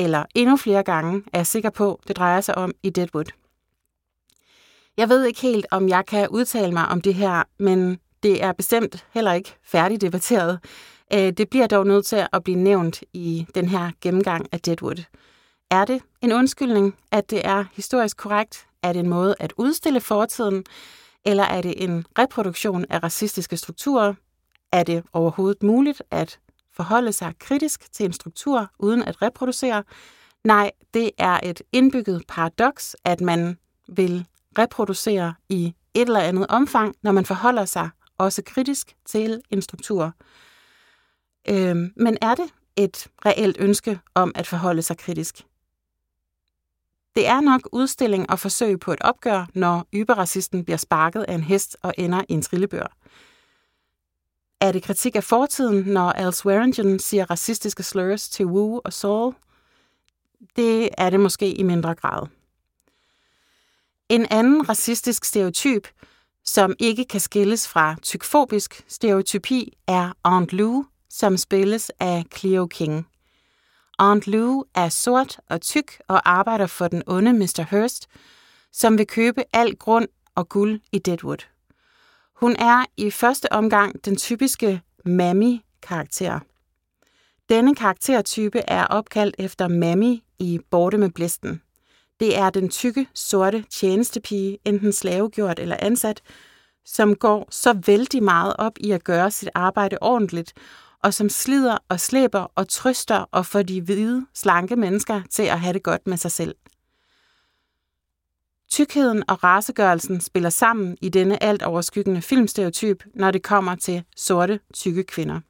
eller 0.00 0.24
endnu 0.34 0.56
flere 0.56 0.82
gange, 0.82 1.22
er 1.32 1.38
jeg 1.38 1.46
sikker 1.46 1.70
på, 1.70 2.00
det 2.08 2.16
drejer 2.16 2.40
sig 2.40 2.58
om 2.58 2.72
i 2.82 2.90
Deadwood. 2.90 3.24
Jeg 4.96 5.08
ved 5.08 5.24
ikke 5.24 5.40
helt, 5.40 5.66
om 5.70 5.88
jeg 5.88 6.06
kan 6.06 6.28
udtale 6.28 6.72
mig 6.72 6.88
om 6.88 7.00
det 7.00 7.14
her, 7.14 7.42
men 7.58 7.98
det 8.22 8.42
er 8.42 8.52
bestemt 8.52 9.06
heller 9.10 9.32
ikke 9.32 9.54
færdigdebatteret. 9.62 10.58
Øh, 11.12 11.32
det 11.32 11.50
bliver 11.50 11.66
dog 11.66 11.86
nødt 11.86 12.06
til 12.06 12.26
at 12.32 12.44
blive 12.44 12.58
nævnt 12.58 13.02
i 13.12 13.46
den 13.54 13.68
her 13.68 13.90
gennemgang 14.00 14.46
af 14.52 14.60
Deadwood. 14.60 15.04
Er 15.70 15.84
det 15.84 16.02
en 16.22 16.32
undskyldning, 16.32 16.96
at 17.12 17.30
det 17.30 17.46
er 17.46 17.64
historisk 17.72 18.16
korrekt? 18.16 18.66
Er 18.82 18.92
det 18.92 19.00
en 19.00 19.08
måde 19.08 19.34
at 19.40 19.52
udstille 19.56 20.00
fortiden? 20.00 20.64
Eller 21.24 21.44
er 21.44 21.62
det 21.62 21.82
en 21.82 22.06
reproduktion 22.18 22.84
af 22.90 23.02
racistiske 23.02 23.56
strukturer? 23.56 24.14
Er 24.72 24.82
det 24.82 25.02
overhovedet 25.12 25.62
muligt 25.62 26.02
at 26.10 26.38
forholde 26.76 27.12
sig 27.12 27.34
kritisk 27.38 27.92
til 27.92 28.06
en 28.06 28.12
struktur 28.12 28.70
uden 28.78 29.02
at 29.02 29.22
reproducere? 29.22 29.84
Nej, 30.44 30.70
det 30.94 31.10
er 31.18 31.40
et 31.42 31.62
indbygget 31.72 32.22
paradoks, 32.28 32.96
at 33.04 33.20
man 33.20 33.58
vil 33.88 34.26
reproducere 34.58 35.34
i 35.48 35.74
et 35.94 36.06
eller 36.06 36.20
andet 36.20 36.46
omfang, 36.46 36.94
når 37.02 37.12
man 37.12 37.26
forholder 37.26 37.64
sig 37.64 37.90
også 38.18 38.42
kritisk 38.46 38.96
til 39.06 39.42
en 39.50 39.62
struktur. 39.62 40.14
Øhm, 41.48 41.92
men 41.96 42.18
er 42.22 42.34
det 42.34 42.50
et 42.76 43.06
reelt 43.26 43.56
ønske 43.60 44.00
om 44.14 44.32
at 44.34 44.46
forholde 44.46 44.82
sig 44.82 44.98
kritisk? 44.98 45.46
Det 47.14 47.26
er 47.26 47.40
nok 47.40 47.68
udstilling 47.72 48.30
og 48.30 48.38
forsøg 48.38 48.80
på 48.80 48.92
et 48.92 49.00
opgør, 49.00 49.46
når 49.54 49.86
yberracisten 49.94 50.64
bliver 50.64 50.76
sparket 50.76 51.22
af 51.22 51.34
en 51.34 51.42
hest 51.42 51.76
og 51.82 51.94
ender 51.98 52.22
i 52.28 52.32
en 52.32 52.42
trillebør. 52.42 52.96
Er 54.60 54.72
det 54.72 54.82
kritik 54.82 55.16
af 55.16 55.24
fortiden, 55.24 55.84
når 55.84 56.12
Al 56.12 56.32
Swearingen 56.32 56.98
siger 56.98 57.30
racistiske 57.30 57.82
slurs 57.82 58.28
til 58.28 58.46
Wu 58.46 58.80
og 58.84 58.92
Saul? 58.92 59.34
Det 60.56 60.88
er 60.98 61.10
det 61.10 61.20
måske 61.20 61.52
i 61.52 61.62
mindre 61.62 61.94
grad. 61.94 62.26
En 64.08 64.26
anden 64.30 64.68
racistisk 64.68 65.24
stereotyp, 65.24 65.88
som 66.44 66.74
ikke 66.78 67.04
kan 67.04 67.20
skilles 67.20 67.68
fra 67.68 67.96
tykfobisk 68.02 68.84
stereotypi, 68.88 69.72
er 69.86 70.12
Aunt 70.24 70.52
Lou, 70.52 70.84
som 71.10 71.36
spilles 71.36 71.90
af 72.00 72.24
Cleo 72.36 72.66
King. 72.66 73.06
Aunt 73.98 74.26
Lou 74.26 74.64
er 74.74 74.88
sort 74.88 75.40
og 75.50 75.60
tyk 75.60 76.02
og 76.08 76.30
arbejder 76.30 76.66
for 76.66 76.88
den 76.88 77.02
onde 77.06 77.32
Mr. 77.32 77.66
Hurst, 77.70 78.06
som 78.72 78.98
vil 78.98 79.06
købe 79.06 79.44
al 79.52 79.76
grund 79.76 80.08
og 80.34 80.48
guld 80.48 80.80
i 80.92 80.98
Deadwood. 80.98 81.46
Hun 82.40 82.56
er 82.58 82.84
i 82.96 83.10
første 83.10 83.52
omgang 83.52 84.04
den 84.04 84.16
typiske 84.16 84.82
Mammy-karakter. 85.04 86.40
Denne 87.48 87.74
karaktertype 87.74 88.58
er 88.58 88.84
opkaldt 88.84 89.36
efter 89.38 89.68
Mammy 89.68 90.18
i 90.38 90.60
Borte 90.70 90.98
med 90.98 91.10
Blæsten. 91.10 91.62
Det 92.20 92.38
er 92.38 92.50
den 92.50 92.68
tykke, 92.68 93.06
sorte 93.14 93.64
tjenestepige, 93.70 94.58
enten 94.64 94.92
slavegjort 94.92 95.58
eller 95.58 95.76
ansat, 95.78 96.20
som 96.84 97.14
går 97.14 97.48
så 97.50 97.80
vældig 97.86 98.22
meget 98.22 98.54
op 98.58 98.78
i 98.80 98.90
at 98.90 99.04
gøre 99.04 99.30
sit 99.30 99.48
arbejde 99.54 99.98
ordentligt, 100.00 100.52
og 101.02 101.14
som 101.14 101.28
slider 101.28 101.78
og 101.88 102.00
slæber 102.00 102.46
og 102.54 102.68
trøster 102.68 103.24
og 103.32 103.46
får 103.46 103.62
de 103.62 103.80
hvide, 103.80 104.26
slanke 104.34 104.76
mennesker 104.76 105.22
til 105.30 105.42
at 105.42 105.60
have 105.60 105.72
det 105.72 105.82
godt 105.82 106.06
med 106.06 106.16
sig 106.16 106.30
selv. 106.30 106.54
Tykheden 108.70 109.24
og 109.28 109.44
racegørelsen 109.44 110.20
spiller 110.20 110.50
sammen 110.50 110.96
i 111.00 111.08
denne 111.08 111.42
alt 111.42 111.62
overskyggende 111.62 112.22
filmstereotyp, 112.22 113.04
når 113.14 113.30
det 113.30 113.42
kommer 113.42 113.74
til 113.74 114.04
sorte, 114.16 114.60
tykke 114.74 115.04
kvinder. 115.04 115.40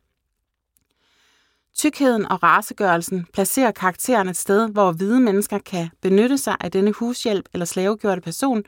Tykheden 1.74 2.26
og 2.32 2.42
racegørelsen 2.42 3.26
placerer 3.32 3.70
karakteren 3.70 4.28
et 4.28 4.36
sted, 4.36 4.68
hvor 4.68 4.92
hvide 4.92 5.20
mennesker 5.20 5.58
kan 5.58 5.90
benytte 6.00 6.38
sig 6.38 6.56
af 6.60 6.70
denne 6.70 6.92
hushjælp 6.92 7.48
eller 7.52 7.66
slavegjorte 7.66 8.20
person, 8.20 8.64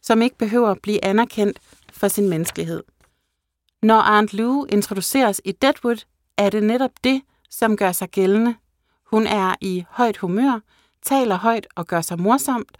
som 0.00 0.22
ikke 0.22 0.38
behøver 0.38 0.70
at 0.70 0.82
blive 0.82 1.04
anerkendt 1.04 1.58
for 1.92 2.08
sin 2.08 2.28
menneskelighed. 2.28 2.82
Når 3.82 4.00
Aunt 4.00 4.34
Lou 4.34 4.66
introduceres 4.68 5.40
i 5.44 5.52
Deadwood, 5.52 6.04
er 6.38 6.50
det 6.50 6.62
netop 6.62 6.90
det, 7.04 7.22
som 7.50 7.76
gør 7.76 7.92
sig 7.92 8.08
gældende. 8.08 8.54
Hun 9.06 9.26
er 9.26 9.54
i 9.60 9.84
højt 9.90 10.16
humør, 10.16 10.60
taler 11.02 11.36
højt 11.36 11.66
og 11.74 11.86
gør 11.86 12.00
sig 12.00 12.20
morsomt, 12.20 12.78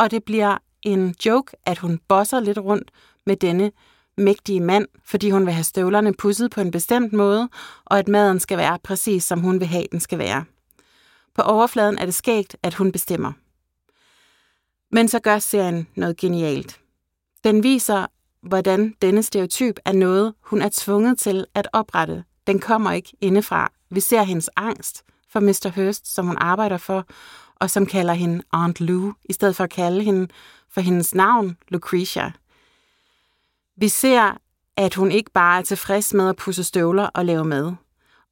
og 0.00 0.10
det 0.10 0.24
bliver 0.24 0.58
en 0.82 1.14
joke, 1.26 1.56
at 1.66 1.78
hun 1.78 2.00
bosser 2.08 2.40
lidt 2.40 2.58
rundt 2.58 2.90
med 3.26 3.36
denne 3.36 3.72
mægtige 4.16 4.60
mand, 4.60 4.86
fordi 5.04 5.30
hun 5.30 5.46
vil 5.46 5.54
have 5.54 5.64
støvlerne 5.64 6.14
pudset 6.14 6.50
på 6.50 6.60
en 6.60 6.70
bestemt 6.70 7.12
måde, 7.12 7.48
og 7.84 7.98
at 7.98 8.08
maden 8.08 8.40
skal 8.40 8.58
være 8.58 8.78
præcis, 8.82 9.24
som 9.24 9.40
hun 9.40 9.60
vil 9.60 9.68
have, 9.68 9.86
den 9.92 10.00
skal 10.00 10.18
være. 10.18 10.44
På 11.34 11.42
overfladen 11.42 11.98
er 11.98 12.04
det 12.04 12.14
skægt, 12.14 12.56
at 12.62 12.74
hun 12.74 12.92
bestemmer. 12.92 13.32
Men 14.92 15.08
så 15.08 15.18
gør 15.18 15.38
serien 15.38 15.88
noget 15.94 16.16
genialt. 16.16 16.80
Den 17.44 17.62
viser, 17.62 18.06
hvordan 18.42 18.94
denne 19.02 19.22
stereotyp 19.22 19.78
er 19.84 19.92
noget, 19.92 20.34
hun 20.40 20.62
er 20.62 20.70
tvunget 20.72 21.18
til 21.18 21.46
at 21.54 21.68
oprette. 21.72 22.24
Den 22.46 22.58
kommer 22.58 22.92
ikke 22.92 23.12
indefra. 23.20 23.72
Vi 23.90 24.00
ser 24.00 24.22
hendes 24.22 24.50
angst 24.56 25.04
for 25.28 25.40
Mr. 25.40 25.72
Hurst, 25.74 26.14
som 26.14 26.26
hun 26.26 26.36
arbejder 26.38 26.76
for, 26.76 27.06
og 27.60 27.70
som 27.70 27.86
kalder 27.86 28.14
hende 28.14 28.42
Aunt 28.52 28.80
Lou, 28.80 29.14
i 29.24 29.32
stedet 29.32 29.56
for 29.56 29.64
at 29.64 29.70
kalde 29.70 30.02
hende 30.02 30.28
for 30.70 30.80
hendes 30.80 31.14
navn, 31.14 31.56
Lucretia. 31.68 32.32
Vi 33.76 33.88
ser, 33.88 34.36
at 34.76 34.94
hun 34.94 35.12
ikke 35.12 35.30
bare 35.30 35.58
er 35.58 35.62
tilfreds 35.62 36.14
med 36.14 36.28
at 36.28 36.36
pusse 36.36 36.64
støvler 36.64 37.06
og 37.06 37.24
lave 37.24 37.44
mad, 37.44 37.72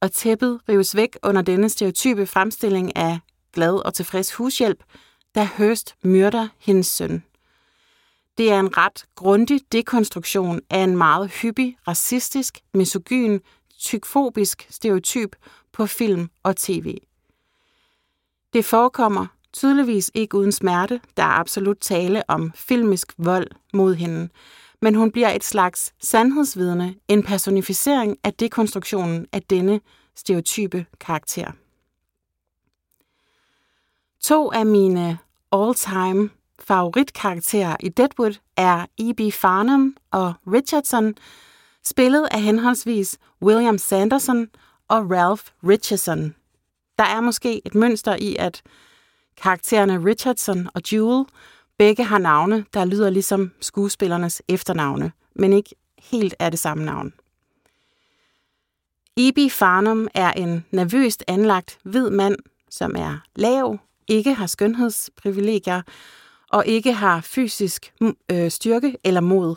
og 0.01 0.11
tæppet 0.11 0.59
rives 0.69 0.95
væk 0.95 1.17
under 1.23 1.41
denne 1.41 1.69
stereotype 1.69 2.25
fremstilling 2.25 2.95
af 2.95 3.19
glad 3.53 3.73
og 3.85 3.93
tilfreds 3.93 4.33
hushjælp, 4.33 4.83
da 5.35 5.49
Høst 5.57 5.95
myrder 6.03 6.47
hendes 6.59 6.87
søn. 6.87 7.23
Det 8.37 8.51
er 8.51 8.59
en 8.59 8.77
ret 8.77 9.05
grundig 9.15 9.61
dekonstruktion 9.71 10.59
af 10.69 10.79
en 10.79 10.97
meget 10.97 11.29
hyppig, 11.31 11.77
racistisk, 11.87 12.59
misogyn, 12.73 13.39
tykfobisk 13.79 14.67
stereotyp 14.69 15.35
på 15.73 15.85
film 15.85 16.29
og 16.43 16.57
tv. 16.57 16.97
Det 18.53 18.65
forekommer 18.65 19.25
tydeligvis 19.53 20.11
ikke 20.13 20.37
uden 20.37 20.51
smerte, 20.51 21.01
der 21.17 21.23
er 21.23 21.39
absolut 21.39 21.77
tale 21.81 22.29
om 22.29 22.51
filmisk 22.55 23.13
vold 23.17 23.47
mod 23.73 23.95
hende, 23.95 24.29
men 24.81 24.95
hun 24.95 25.11
bliver 25.11 25.29
et 25.29 25.43
slags 25.43 25.93
sandhedsvidne, 25.99 26.95
en 27.07 27.23
personificering 27.23 28.17
af 28.23 28.33
dekonstruktionen 28.33 29.27
af 29.31 29.41
denne 29.43 29.81
stereotype 30.15 30.85
karakter. 30.99 31.51
To 34.21 34.51
af 34.51 34.65
mine 34.65 35.17
all-time 35.51 36.29
favoritkarakterer 36.59 37.75
i 37.79 37.89
Deadwood 37.89 38.39
er 38.57 38.85
E.B. 38.97 39.33
Farnham 39.33 39.97
og 40.11 40.33
Richardson, 40.47 41.13
spillet 41.83 42.27
af 42.31 42.41
henholdsvis 42.41 43.17
William 43.41 43.77
Sanderson 43.77 44.47
og 44.87 45.11
Ralph 45.11 45.43
Richardson. 45.63 46.35
Der 46.99 47.05
er 47.05 47.21
måske 47.21 47.61
et 47.65 47.75
mønster 47.75 48.15
i, 48.15 48.35
at 48.39 48.61
karaktererne 49.37 50.05
Richardson 50.05 50.69
og 50.73 50.81
Jewel 50.91 51.25
begge 51.77 52.03
har 52.03 52.17
navne, 52.17 52.65
der 52.73 52.85
lyder 52.85 53.09
ligesom 53.09 53.51
skuespillernes 53.61 54.41
efternavne, 54.47 55.11
men 55.35 55.53
ikke 55.53 55.75
helt 55.99 56.35
er 56.39 56.49
det 56.49 56.59
samme 56.59 56.85
navn. 56.85 57.13
E.B. 59.17 59.51
Farnum 59.51 60.07
er 60.13 60.31
en 60.31 60.65
nervøst 60.71 61.23
anlagt 61.27 61.79
hvid 61.83 62.09
mand, 62.09 62.35
som 62.69 62.95
er 62.95 63.17
lav, 63.35 63.77
ikke 64.07 64.33
har 64.33 64.47
skønhedsprivilegier 64.47 65.81
og 66.49 66.65
ikke 66.65 66.93
har 66.93 67.21
fysisk 67.21 67.93
øh, 68.31 68.51
styrke 68.51 68.97
eller 69.03 69.21
mod. 69.21 69.55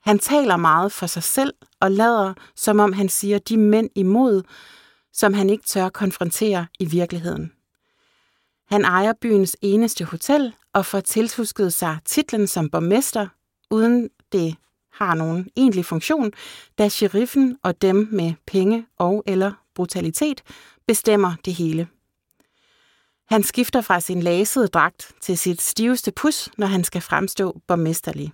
Han 0.00 0.18
taler 0.18 0.56
meget 0.56 0.92
for 0.92 1.06
sig 1.06 1.22
selv 1.22 1.54
og 1.80 1.90
lader, 1.90 2.34
som 2.56 2.80
om 2.80 2.92
han 2.92 3.08
siger 3.08 3.38
de 3.38 3.56
mænd 3.56 3.90
imod, 3.94 4.42
som 5.12 5.34
han 5.34 5.50
ikke 5.50 5.64
tør 5.64 5.88
konfrontere 5.88 6.66
i 6.78 6.84
virkeligheden. 6.84 7.52
Han 8.66 8.84
ejer 8.84 9.12
byens 9.12 9.56
eneste 9.60 10.04
hotel 10.04 10.54
og 10.72 10.86
får 10.86 11.00
tilhusket 11.00 11.72
sig 11.72 11.98
titlen 12.04 12.46
som 12.46 12.70
borgmester, 12.70 13.28
uden 13.70 14.10
det 14.32 14.56
har 14.92 15.14
nogen 15.14 15.48
egentlig 15.56 15.84
funktion, 15.84 16.32
da 16.78 16.88
sheriffen 16.88 17.58
og 17.62 17.82
dem 17.82 18.08
med 18.12 18.34
penge 18.46 18.86
og 18.98 19.22
eller 19.26 19.52
brutalitet 19.74 20.42
bestemmer 20.86 21.34
det 21.44 21.54
hele. 21.54 21.88
Han 23.26 23.42
skifter 23.42 23.80
fra 23.80 24.00
sin 24.00 24.22
lasede 24.22 24.68
dragt 24.68 25.12
til 25.20 25.38
sit 25.38 25.62
stiveste 25.62 26.12
pus, 26.12 26.48
når 26.58 26.66
han 26.66 26.84
skal 26.84 27.00
fremstå 27.00 27.60
borgmesterlig. 27.66 28.32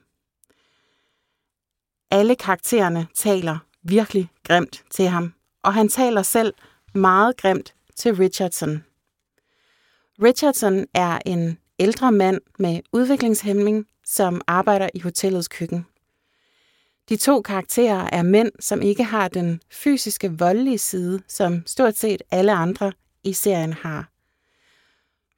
Alle 2.11 2.35
karaktererne 2.35 3.07
taler 3.15 3.59
virkelig 3.83 4.31
grimt 4.45 4.85
til 4.91 5.09
ham, 5.09 5.35
og 5.63 5.75
han 5.75 5.89
taler 5.89 6.23
selv 6.23 6.55
meget 6.99 7.37
grimt 7.37 7.75
til 7.97 8.15
Richardson. 8.15 8.85
Richardson 10.23 10.87
er 10.95 11.19
en 11.27 11.59
ældre 11.79 12.13
mand 12.13 12.41
med 12.59 12.81
udviklingshæmning, 12.93 13.87
som 14.05 14.41
arbejder 14.47 14.89
i 14.95 15.01
hotellets 15.01 15.49
køkken. 15.49 15.87
De 17.09 17.17
to 17.17 17.43
karakterer 17.43 18.09
er 18.13 18.23
mænd, 18.23 18.53
som 18.61 18.83
ikke 18.83 19.05
har 19.05 19.29
den 19.29 19.61
fysiske 19.71 20.39
voldelige 20.39 20.79
side, 20.79 21.23
som 21.29 21.63
stort 21.67 21.97
set 21.97 22.23
alle 22.31 22.53
andre 22.53 22.93
i 23.25 23.33
serien 23.33 23.73
har. 23.73 24.09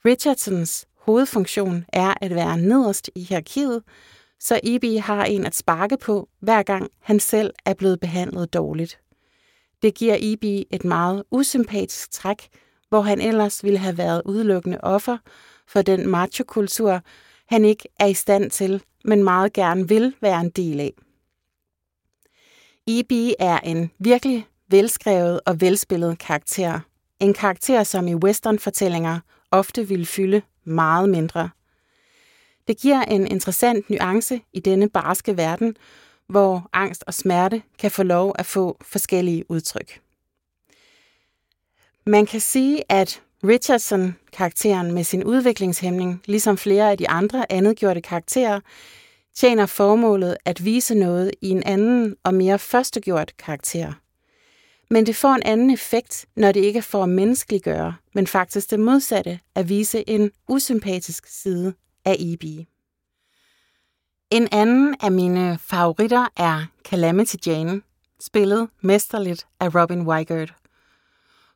Richardsons 0.05 0.87
hovedfunktion 0.99 1.85
er 1.93 2.15
at 2.21 2.35
være 2.35 2.59
nederst 2.59 3.11
i 3.15 3.23
hierarkiet, 3.23 3.83
så 4.41 4.61
Ibi 4.63 4.97
har 4.97 5.25
en 5.25 5.47
at 5.47 5.55
sparke 5.55 5.97
på, 5.97 6.29
hver 6.41 6.63
gang 6.63 6.91
han 7.01 7.21
selv 7.21 7.55
er 7.65 7.75
blevet 7.75 8.01
behandlet 8.01 8.55
dårligt. 8.55 8.99
Det 9.83 9.95
giver 9.95 10.17
Ibi 10.17 10.67
et 10.71 10.85
meget 10.85 11.25
usympatisk 11.31 12.11
træk, 12.11 12.49
hvor 12.89 13.01
han 13.01 13.21
ellers 13.21 13.65
ville 13.65 13.79
have 13.79 13.99
været 13.99 14.23
udelukkende 14.25 14.79
offer 14.83 15.19
for 15.67 15.83
den 15.83 16.09
machokultur, 16.09 17.01
han 17.49 17.65
ikke 17.65 17.89
er 18.01 18.07
i 18.07 18.15
stand 18.15 18.51
til, 18.51 18.83
men 19.05 19.25
meget 19.25 19.53
gerne 19.53 19.89
vil 19.89 20.15
være 20.21 20.41
en 20.41 20.51
del 20.51 20.81
af. 20.81 20.93
Ibi 22.87 23.35
er 23.39 23.59
en 23.59 23.91
virkelig 23.99 24.47
velskrevet 24.69 25.41
og 25.47 25.61
velspillet 25.61 26.19
karakter. 26.19 26.81
En 27.21 27.35
karakter, 27.35 27.83
som 27.83 28.09
i 28.09 28.15
westernfortællinger 28.15 29.21
ofte 29.51 29.89
ville 29.89 30.07
fylde 30.07 30.43
meget 30.65 31.09
mindre. 31.09 31.51
Det 32.69 32.79
giver 32.79 33.03
en 33.03 33.27
interessant 33.27 33.91
nuance 33.91 34.41
i 34.53 34.61
denne 34.61 34.89
barske 34.89 35.37
verden, 35.37 35.77
hvor 36.31 36.69
angst 36.73 37.05
og 37.07 37.15
smerte 37.15 37.63
kan 37.79 37.91
få 37.91 38.03
lov 38.03 38.35
at 38.39 38.47
få 38.47 38.77
forskellige 38.83 39.51
udtryk. 39.51 40.01
Man 42.07 42.27
kan 42.27 42.41
sige, 42.41 42.83
at 42.89 43.23
Richardson-karakteren 43.45 44.93
med 44.93 45.05
sin 45.05 45.25
udviklingshæmning, 45.25 46.23
ligesom 46.25 46.57
flere 46.57 46.91
af 46.91 46.99
de 46.99 47.09
andre 47.09 47.53
andetgjorte 47.53 48.01
karakterer, 48.01 48.61
tjener 49.35 49.67
formålet 49.67 50.37
at 50.45 50.65
vise 50.65 50.95
noget 50.95 51.31
i 51.41 51.49
en 51.49 51.63
anden 51.63 52.17
og 52.25 52.35
mere 52.35 52.59
førstegjort 52.59 53.33
karakter. 53.39 53.93
Men 54.91 55.07
det 55.07 55.17
får 55.17 55.35
en 55.35 55.43
anden 55.43 55.71
effekt, 55.71 56.27
når 56.37 56.53
det 56.53 56.61
ikke 56.61 56.83
får 56.83 57.07
menneskeliggøre, 57.07 57.95
men 58.15 58.27
faktisk 58.27 58.71
det 58.71 58.81
modsatte 58.81 59.41
at 59.55 59.69
vise 59.69 60.11
en 60.11 60.31
usympatisk 60.49 61.27
side 61.27 61.75
af 62.05 62.17
E.B. 62.19 62.45
En 64.31 64.49
anden 64.53 64.97
af 65.01 65.13
mine 65.13 65.59
favoritter 65.59 66.27
er 66.37 66.65
Calamity 66.85 67.35
Jane, 67.47 67.83
spillet 68.21 68.69
mesterligt 68.81 69.47
af 69.61 69.75
Robin 69.75 70.03
Weigert. 70.03 70.55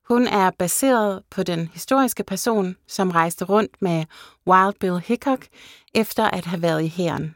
Hun 0.09 0.27
er 0.27 0.51
baseret 0.51 1.23
på 1.31 1.43
den 1.43 1.69
historiske 1.73 2.25
person, 2.25 2.77
som 2.87 3.11
rejste 3.11 3.45
rundt 3.45 3.83
med 3.83 4.05
Wild 4.47 4.75
Bill 4.81 4.99
Hickok 4.99 5.47
efter 5.95 6.25
at 6.25 6.45
have 6.45 6.63
været 6.63 6.83
i 6.83 6.89
hæren. 6.89 7.35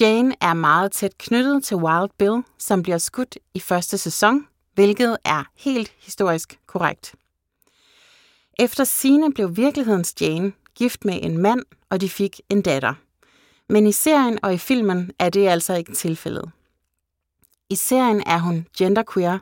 Jane 0.00 0.34
er 0.40 0.54
meget 0.54 0.92
tæt 0.92 1.18
knyttet 1.18 1.64
til 1.64 1.76
Wild 1.76 2.10
Bill, 2.18 2.42
som 2.58 2.82
bliver 2.82 2.98
skudt 2.98 3.38
i 3.54 3.60
første 3.60 3.98
sæson, 3.98 4.46
hvilket 4.74 5.16
er 5.24 5.44
helt 5.56 5.92
historisk 5.98 6.58
korrekt. 6.66 7.14
Efter 8.58 8.84
sine 8.84 9.32
blev 9.32 9.56
virkelighedens 9.56 10.14
Jane 10.20 10.52
gift 10.74 11.04
med 11.04 11.18
en 11.22 11.38
mand, 11.38 11.62
og 11.90 12.00
de 12.00 12.08
fik 12.08 12.40
en 12.50 12.62
datter. 12.62 12.94
Men 13.68 13.86
i 13.86 13.92
serien 13.92 14.38
og 14.42 14.54
i 14.54 14.58
filmen 14.58 15.10
er 15.18 15.28
det 15.28 15.48
altså 15.48 15.74
ikke 15.74 15.92
tilfældet. 15.92 16.50
I 17.70 17.74
serien 17.74 18.22
er 18.26 18.38
hun 18.38 18.66
genderqueer. 18.78 19.38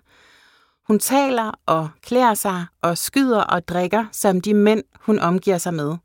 Hun 0.87 0.99
taler 0.99 1.53
og 1.67 1.89
klæder 2.03 2.35
sig 2.35 2.67
og 2.83 2.99
skyder 2.99 3.41
og 3.41 3.69
drikker 3.69 4.05
som 4.13 4.41
de 4.41 4.55
mænd, 4.55 4.83
hun 5.01 5.19
omgiver 5.19 5.59
sig 5.59 5.75
med. 5.75 5.97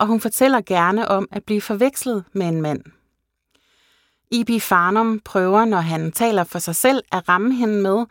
Og 0.00 0.06
hun 0.06 0.20
fortæller 0.20 0.60
gerne 0.60 1.08
om 1.08 1.28
at 1.32 1.44
blive 1.44 1.60
forvekslet 1.60 2.24
med 2.32 2.46
en 2.46 2.62
mand. 2.62 2.82
E.B. 4.32 4.62
Farnum 4.62 5.20
prøver, 5.24 5.64
når 5.64 5.80
han 5.80 6.12
taler 6.12 6.44
for 6.44 6.58
sig 6.58 6.76
selv, 6.76 7.02
at 7.12 7.28
ramme 7.28 7.54
hende 7.54 7.82
med, 7.82 8.06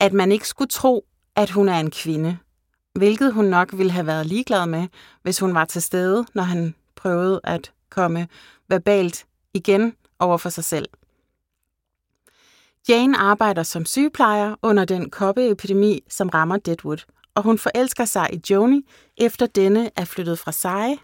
at 0.00 0.12
man 0.12 0.32
ikke 0.32 0.48
skulle 0.48 0.68
tro, 0.68 1.04
at 1.36 1.50
hun 1.50 1.68
er 1.68 1.80
en 1.80 1.90
kvinde. 1.90 2.38
Hvilket 2.94 3.32
hun 3.32 3.44
nok 3.44 3.68
ville 3.72 3.92
have 3.92 4.06
været 4.06 4.26
ligeglad 4.26 4.66
med, 4.66 4.88
hvis 5.22 5.38
hun 5.38 5.54
var 5.54 5.64
til 5.64 5.82
stede, 5.82 6.26
når 6.34 6.42
han 6.42 6.74
prøvede 6.96 7.40
at 7.44 7.72
komme 7.90 8.28
verbalt 8.68 9.26
igen 9.54 9.92
over 10.18 10.36
for 10.36 10.48
sig 10.48 10.64
selv. 10.64 10.88
Jane 12.88 13.18
arbejder 13.18 13.62
som 13.62 13.84
sygeplejer 13.84 14.54
under 14.62 14.84
den 14.84 15.10
koppeepidemi, 15.10 16.00
som 16.08 16.28
rammer 16.28 16.56
Deadwood, 16.56 17.04
og 17.34 17.42
hun 17.42 17.58
forelsker 17.58 18.04
sig 18.04 18.28
i 18.32 18.42
Joni, 18.50 18.86
efter 19.16 19.46
denne 19.46 19.90
er 19.96 20.04
flyttet 20.04 20.38
fra 20.38 20.52
sig 20.52 20.98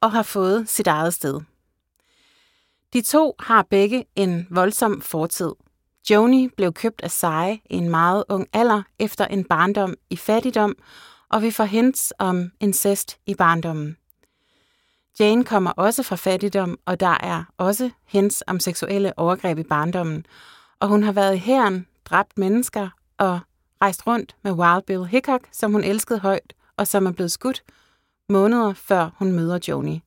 og 0.00 0.12
har 0.12 0.22
fået 0.22 0.68
sit 0.68 0.86
eget 0.86 1.14
sted. 1.14 1.40
De 2.92 3.02
to 3.02 3.34
har 3.38 3.62
begge 3.70 4.04
en 4.16 4.46
voldsom 4.50 5.00
fortid. 5.00 5.52
Joni 6.10 6.48
blev 6.56 6.72
købt 6.72 7.00
af 7.00 7.10
Sai 7.10 7.62
i 7.70 7.76
en 7.76 7.90
meget 7.90 8.24
ung 8.28 8.46
alder 8.52 8.82
efter 8.98 9.26
en 9.26 9.44
barndom 9.44 9.94
i 10.10 10.16
fattigdom, 10.16 10.76
og 11.28 11.42
vi 11.42 11.50
får 11.50 11.64
hints 11.64 12.12
om 12.18 12.50
incest 12.60 13.18
i 13.26 13.34
barndommen. 13.34 13.96
Jane 15.20 15.44
kommer 15.44 15.70
også 15.70 16.02
fra 16.02 16.16
fattigdom, 16.16 16.78
og 16.86 17.00
der 17.00 17.16
er 17.20 17.44
også 17.56 17.90
hens 18.04 18.44
om 18.46 18.60
seksuelle 18.60 19.18
overgreb 19.18 19.58
i 19.58 19.62
barndommen, 19.62 20.26
og 20.80 20.88
hun 20.88 21.02
har 21.02 21.12
været 21.12 21.34
i 21.34 21.38
hæren, 21.38 21.86
dræbt 22.04 22.38
mennesker 22.38 22.88
og 23.18 23.40
rejst 23.82 24.06
rundt 24.06 24.36
med 24.42 24.52
Wild 24.52 24.82
Bill 24.82 25.06
Hickok, 25.06 25.48
som 25.52 25.72
hun 25.72 25.84
elskede 25.84 26.18
højt, 26.18 26.54
og 26.76 26.86
som 26.86 27.06
er 27.06 27.12
blevet 27.12 27.32
skudt 27.32 27.62
måneder 28.28 28.74
før 28.74 29.10
hun 29.18 29.32
møder 29.32 29.58
Joni. 29.68 30.02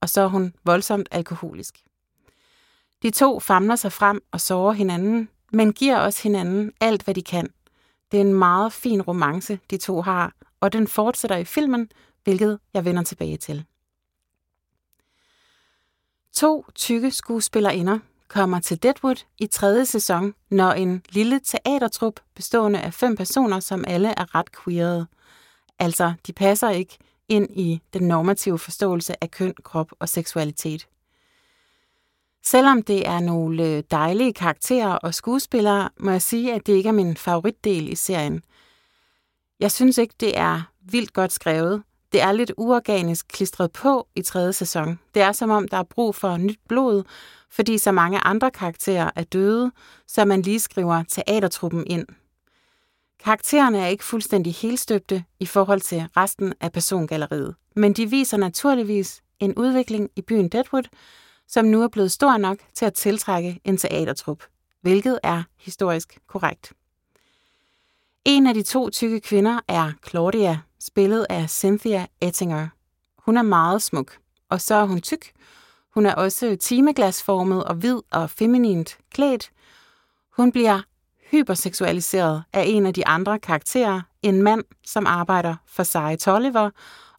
og 0.00 0.08
så 0.08 0.20
er 0.20 0.28
hun 0.28 0.54
voldsomt 0.64 1.08
alkoholisk. 1.10 1.84
De 3.02 3.10
to 3.10 3.40
famler 3.40 3.76
sig 3.76 3.92
frem 3.92 4.22
og 4.32 4.40
sårer 4.40 4.72
hinanden, 4.72 5.28
men 5.52 5.72
giver 5.72 5.98
også 5.98 6.22
hinanden 6.22 6.72
alt, 6.80 7.02
hvad 7.02 7.14
de 7.14 7.22
kan. 7.22 7.48
Det 8.12 8.16
er 8.16 8.20
en 8.20 8.34
meget 8.34 8.72
fin 8.72 9.02
romance, 9.02 9.58
de 9.70 9.76
to 9.76 10.02
har, 10.02 10.32
og 10.60 10.72
den 10.72 10.88
fortsætter 10.88 11.36
i 11.36 11.44
filmen, 11.44 11.88
hvilket 12.24 12.58
jeg 12.74 12.84
vender 12.84 13.02
tilbage 13.02 13.36
til. 13.36 13.64
To 16.38 16.64
tykke 16.74 17.10
skuespillerinder 17.10 17.98
kommer 18.28 18.60
til 18.60 18.82
Deadwood 18.82 19.24
i 19.38 19.46
tredje 19.46 19.86
sæson, 19.86 20.34
når 20.50 20.72
en 20.72 21.02
lille 21.10 21.40
teatertrup 21.44 22.20
bestående 22.34 22.80
af 22.80 22.94
fem 22.94 23.16
personer, 23.16 23.60
som 23.60 23.84
alle 23.86 24.08
er 24.08 24.34
ret 24.34 24.52
queerede. 24.64 25.06
Altså, 25.78 26.12
de 26.26 26.32
passer 26.32 26.70
ikke 26.70 26.98
ind 27.28 27.48
i 27.50 27.80
den 27.92 28.08
normative 28.08 28.58
forståelse 28.58 29.24
af 29.24 29.30
køn, 29.30 29.54
krop 29.64 29.92
og 29.98 30.08
seksualitet. 30.08 30.88
Selvom 32.44 32.82
det 32.82 33.08
er 33.08 33.20
nogle 33.20 33.64
øh, 33.64 33.82
dejlige 33.90 34.32
karakterer 34.32 34.92
og 34.92 35.14
skuespillere, 35.14 35.88
må 36.00 36.10
jeg 36.10 36.22
sige, 36.22 36.54
at 36.54 36.66
det 36.66 36.72
ikke 36.72 36.88
er 36.88 36.92
min 36.92 37.16
favoritdel 37.16 37.88
i 37.88 37.94
serien. 37.94 38.42
Jeg 39.60 39.72
synes 39.72 39.98
ikke, 39.98 40.14
det 40.20 40.38
er 40.38 40.62
vildt 40.80 41.12
godt 41.12 41.32
skrevet. 41.32 41.82
Det 42.12 42.22
er 42.22 42.32
lidt 42.32 42.52
uorganisk 42.56 43.28
klistret 43.28 43.72
på 43.72 44.08
i 44.14 44.22
tredje 44.22 44.52
sæson. 44.52 44.98
Det 45.14 45.22
er 45.22 45.32
som 45.32 45.50
om, 45.50 45.68
der 45.68 45.76
er 45.76 45.82
brug 45.82 46.14
for 46.14 46.36
nyt 46.36 46.58
blod, 46.68 47.02
fordi 47.50 47.78
så 47.78 47.92
mange 47.92 48.18
andre 48.18 48.50
karakterer 48.50 49.10
er 49.16 49.24
døde, 49.24 49.72
så 50.06 50.24
man 50.24 50.42
lige 50.42 50.60
skriver 50.60 51.02
teatertruppen 51.08 51.86
ind. 51.86 52.06
Karaktererne 53.24 53.78
er 53.78 53.86
ikke 53.86 54.04
fuldstændig 54.04 54.54
helstøbte 54.54 55.24
i 55.40 55.46
forhold 55.46 55.80
til 55.80 56.06
resten 56.16 56.54
af 56.60 56.72
persongalleriet, 56.72 57.54
men 57.76 57.92
de 57.92 58.10
viser 58.10 58.36
naturligvis 58.36 59.22
en 59.40 59.54
udvikling 59.54 60.10
i 60.16 60.22
byen 60.22 60.48
Deadwood, 60.48 60.88
som 61.48 61.64
nu 61.64 61.82
er 61.82 61.88
blevet 61.88 62.12
stor 62.12 62.36
nok 62.36 62.58
til 62.74 62.84
at 62.84 62.94
tiltrække 62.94 63.60
en 63.64 63.76
teatertrup, 63.76 64.42
hvilket 64.80 65.18
er 65.22 65.42
historisk 65.58 66.18
korrekt. 66.26 66.72
En 68.24 68.46
af 68.46 68.54
de 68.54 68.62
to 68.62 68.90
tykke 68.90 69.20
kvinder 69.20 69.60
er 69.68 69.92
Claudia, 70.08 70.58
spillet 70.80 71.26
af 71.30 71.50
Cynthia 71.50 72.06
Ettinger. 72.20 72.68
Hun 73.18 73.36
er 73.36 73.42
meget 73.42 73.82
smuk, 73.82 74.18
og 74.50 74.60
så 74.60 74.74
er 74.74 74.84
hun 74.84 75.00
tyk. 75.00 75.32
Hun 75.94 76.06
er 76.06 76.14
også 76.14 76.56
timeglasformet 76.60 77.64
og 77.64 77.74
hvid 77.74 78.00
og 78.10 78.30
feminint 78.30 78.98
klædt. 79.12 79.50
Hun 80.36 80.52
bliver 80.52 80.80
hyperseksualiseret 81.30 82.42
af 82.52 82.64
en 82.66 82.86
af 82.86 82.94
de 82.94 83.06
andre 83.06 83.38
karakterer, 83.38 84.00
en 84.22 84.42
mand, 84.42 84.64
som 84.86 85.06
arbejder 85.06 85.56
for 85.66 85.82
Seje 85.82 86.16
Tolliver, 86.16 86.70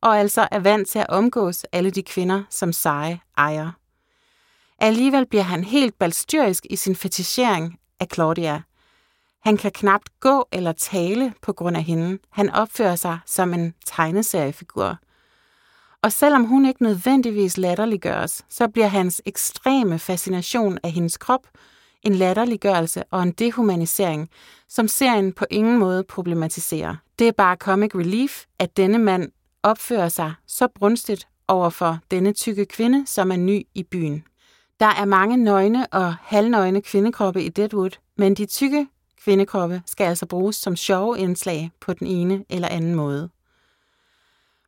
og 0.02 0.20
altså 0.20 0.48
er 0.52 0.60
vant 0.60 0.88
til 0.88 1.00
at 1.00 1.10
omgås 1.10 1.64
alle 1.72 1.92
de 1.92 2.04
kvinder, 2.04 2.44
som 2.50 2.74
Seje 2.74 3.20
ejer. 3.38 3.72
Alligevel 4.80 5.26
bliver 5.26 5.44
han 5.44 5.64
helt 5.64 6.00
balstyrisk 6.00 6.66
i 6.70 6.76
sin 6.76 6.96
fetichering 6.96 7.80
af 8.00 8.08
Claudia. 8.14 8.62
Han 9.42 9.58
kan 9.58 9.72
knapt 9.72 10.20
gå 10.20 10.48
eller 10.52 10.72
tale 10.72 11.34
på 11.42 11.54
grund 11.54 11.78
af 11.78 11.84
hende. 11.84 12.20
Han 12.30 12.50
opfører 12.50 12.96
sig 12.96 13.20
som 13.26 13.54
en 13.54 13.74
tegneseriefigur. 13.86 14.98
Og 16.02 16.12
selvom 16.12 16.44
hun 16.44 16.66
ikke 16.66 16.84
nødvendigvis 16.84 17.58
latterliggøres, 17.58 18.46
så 18.50 18.68
bliver 18.68 18.88
hans 18.88 19.22
ekstreme 19.26 20.00
fascination 20.00 20.78
af 20.84 20.92
hendes 20.92 21.18
krop 21.18 21.48
en 22.04 22.16
latterliggørelse 22.16 23.04
og 23.12 23.24
en 23.24 23.32
dehumanisering, 23.32 24.30
som 24.70 24.88
serien 24.88 25.34
på 25.34 25.46
ingen 25.50 25.78
måde 25.78 26.04
problematiserer. 26.04 26.96
Det 27.20 27.28
er 27.28 27.32
bare 27.32 27.56
comic 27.56 27.96
relief, 27.96 28.46
at 28.60 28.78
denne 28.78 28.98
mand 28.98 29.32
opfører 29.64 30.10
sig 30.10 30.34
så 30.48 30.68
brunstigt 30.76 31.28
over 31.48 31.70
for 31.70 32.00
denne 32.12 32.34
tykke 32.34 32.66
kvinde, 32.66 33.08
som 33.08 33.32
er 33.32 33.36
ny 33.36 33.68
i 33.74 33.84
byen. 33.84 34.24
Der 34.80 34.86
er 34.86 35.06
mange 35.06 35.38
nøgne 35.38 35.88
og 35.88 36.16
halvnøgne 36.22 36.82
kvindekroppe 36.82 37.44
i 37.44 37.50
Deadwood, 37.50 37.92
men 38.18 38.34
de 38.34 38.46
tykke 38.46 38.88
kvindekroppe 39.24 39.82
skal 39.86 40.04
altså 40.06 40.26
bruges 40.26 40.56
som 40.56 40.76
sjove 40.76 41.20
indslag 41.20 41.72
på 41.80 41.94
den 41.94 42.08
ene 42.08 42.46
eller 42.50 42.68
anden 42.68 42.96
måde. 42.96 43.30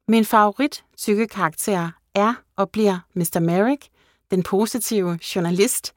Min 0.07 0.25
favorit 0.25 0.83
tykke 0.97 1.27
karakter 1.27 1.91
er 2.13 2.33
og 2.55 2.69
bliver 2.69 2.99
Mr. 3.13 3.39
Merrick, 3.39 3.87
den 4.31 4.43
positive 4.43 5.19
journalist, 5.35 5.93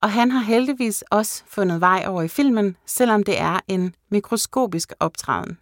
og 0.00 0.10
han 0.10 0.30
har 0.30 0.40
heldigvis 0.40 1.04
også 1.10 1.42
fundet 1.46 1.80
vej 1.80 2.04
over 2.08 2.22
i 2.22 2.28
filmen, 2.28 2.76
selvom 2.86 3.22
det 3.22 3.40
er 3.40 3.60
en 3.68 3.94
mikroskopisk 4.08 4.92
optræden. 5.00 5.58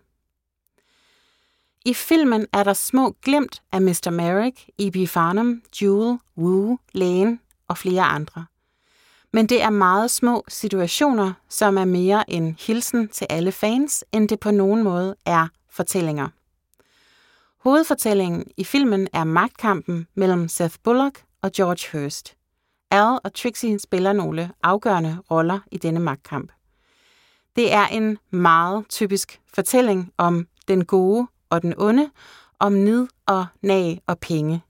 I 1.84 1.94
filmen 1.94 2.46
er 2.52 2.62
der 2.64 2.72
små 2.72 3.16
glimt 3.22 3.62
af 3.72 3.82
Mr. 3.82 4.10
Merrick, 4.10 4.68
E.B. 4.78 5.08
Farnham, 5.08 5.62
Jewel, 5.82 6.18
Wu, 6.36 6.78
Lane 6.92 7.38
og 7.68 7.78
flere 7.78 8.02
andre. 8.02 8.46
Men 9.32 9.46
det 9.46 9.62
er 9.62 9.70
meget 9.70 10.10
små 10.10 10.44
situationer, 10.48 11.32
som 11.48 11.78
er 11.78 11.84
mere 11.84 12.30
en 12.30 12.56
hilsen 12.60 13.08
til 13.08 13.26
alle 13.30 13.52
fans, 13.52 14.04
end 14.12 14.28
det 14.28 14.40
på 14.40 14.50
nogen 14.50 14.82
måde 14.82 15.16
er 15.26 15.48
fortællinger. 15.68 16.28
Hovedfortællingen 17.58 18.44
i 18.56 18.64
filmen 18.64 19.08
er 19.12 19.24
magtkampen 19.24 20.06
mellem 20.14 20.48
Seth 20.48 20.76
Bullock 20.84 21.24
og 21.42 21.52
George 21.52 21.98
Hurst. 21.98 22.36
Al 22.90 23.18
og 23.24 23.34
Trixie 23.34 23.78
spiller 23.78 24.12
nogle 24.12 24.50
afgørende 24.62 25.18
roller 25.30 25.60
i 25.72 25.76
denne 25.76 26.00
magtkamp. 26.00 26.52
Det 27.56 27.72
er 27.72 27.86
en 27.86 28.18
meget 28.30 28.84
typisk 28.88 29.40
fortælling 29.54 30.12
om 30.18 30.46
den 30.68 30.84
gode 30.84 31.26
og 31.50 31.62
den 31.62 31.74
onde, 31.76 32.10
om 32.58 32.72
nid 32.72 33.08
og 33.26 33.46
nag 33.62 34.00
og 34.06 34.18
penge. 34.18 34.62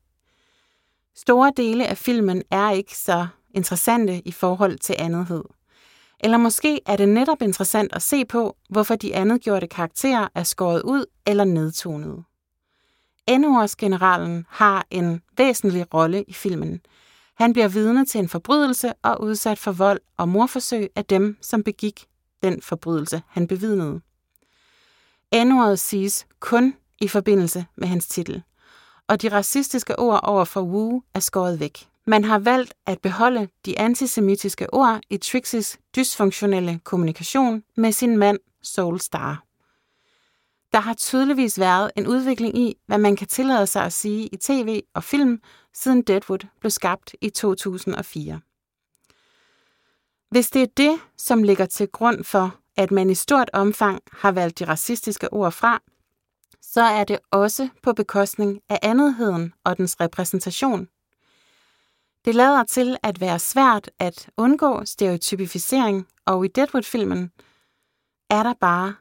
Store 1.14 1.53
dele 1.57 1.87
af 1.87 1.99
filmen 1.99 2.42
er 2.51 2.70
ikke 2.70 2.96
så 2.96 3.27
interessante 3.54 4.20
i 4.20 4.32
forhold 4.32 4.78
til 4.78 4.96
andethed. 4.98 5.44
Eller 6.20 6.36
måske 6.36 6.80
er 6.86 6.96
det 6.96 7.08
netop 7.08 7.42
interessant 7.42 7.92
at 7.92 8.02
se 8.02 8.24
på, 8.24 8.56
hvorfor 8.68 8.94
de 8.94 9.14
andetgjorte 9.14 9.66
karakterer 9.66 10.28
er 10.34 10.42
skåret 10.42 10.82
ud 10.82 11.04
eller 11.26 11.44
nedtonet. 11.44 12.24
generalen 13.78 14.46
har 14.48 14.86
en 14.90 15.22
væsentlig 15.38 15.94
rolle 15.94 16.24
i 16.28 16.32
filmen. 16.32 16.80
Han 17.34 17.52
bliver 17.52 17.68
vidne 17.68 18.06
til 18.06 18.18
en 18.18 18.28
forbrydelse 18.28 18.92
og 19.02 19.22
udsat 19.22 19.58
for 19.58 19.72
vold 19.72 20.00
og 20.16 20.28
morforsøg 20.28 20.90
af 20.96 21.04
dem, 21.04 21.36
som 21.40 21.62
begik 21.62 22.06
den 22.42 22.62
forbrydelse, 22.62 23.22
han 23.28 23.46
bevidnede. 23.46 24.00
n 25.34 25.76
siges 25.76 26.26
kun 26.40 26.74
i 27.00 27.08
forbindelse 27.08 27.66
med 27.76 27.88
hans 27.88 28.06
titel, 28.06 28.42
og 29.08 29.22
de 29.22 29.28
racistiske 29.28 29.98
ord 29.98 30.20
over 30.22 30.44
for 30.44 30.62
Wu 30.62 31.02
er 31.14 31.20
skåret 31.20 31.60
væk. 31.60 31.88
Man 32.06 32.24
har 32.24 32.38
valgt 32.38 32.74
at 32.86 33.00
beholde 33.00 33.48
de 33.66 33.78
antisemitiske 33.78 34.74
ord 34.74 35.00
i 35.10 35.16
Trixies 35.16 35.78
dysfunktionelle 35.96 36.80
kommunikation 36.84 37.62
med 37.76 37.92
sin 37.92 38.16
mand 38.16 38.38
Soul 38.62 39.00
Star. 39.00 39.44
Der 40.72 40.80
har 40.80 40.94
tydeligvis 40.94 41.58
været 41.58 41.90
en 41.96 42.06
udvikling 42.06 42.58
i, 42.58 42.76
hvad 42.86 42.98
man 42.98 43.16
kan 43.16 43.26
tillade 43.26 43.66
sig 43.66 43.82
at 43.84 43.92
sige 43.92 44.26
i 44.26 44.36
tv 44.36 44.82
og 44.94 45.04
film, 45.04 45.40
siden 45.74 46.02
Deadwood 46.02 46.46
blev 46.60 46.70
skabt 46.70 47.14
i 47.20 47.30
2004. 47.30 48.40
Hvis 50.30 50.50
det 50.50 50.62
er 50.62 50.66
det, 50.76 51.00
som 51.16 51.42
ligger 51.42 51.66
til 51.66 51.88
grund 51.88 52.24
for, 52.24 52.56
at 52.76 52.90
man 52.90 53.10
i 53.10 53.14
stort 53.14 53.50
omfang 53.52 54.02
har 54.12 54.32
valgt 54.32 54.58
de 54.58 54.64
racistiske 54.64 55.32
ord 55.32 55.52
fra, 55.52 55.82
så 56.62 56.82
er 56.82 57.04
det 57.04 57.18
også 57.30 57.68
på 57.82 57.92
bekostning 57.92 58.60
af 58.68 58.78
andetheden 58.82 59.52
og 59.64 59.76
dens 59.78 60.00
repræsentation 60.00 60.88
det 62.24 62.35
lader 62.35 62.64
til 62.64 62.96
at 63.02 63.20
være 63.20 63.38
svært 63.38 63.90
at 63.98 64.30
undgå 64.37 64.85
stereotypificering, 64.85 66.09
og 66.26 66.44
i 66.44 66.48
Deadwood-filmen 66.48 67.30
er 68.30 68.42
der 68.42 68.54
bare 68.61 68.94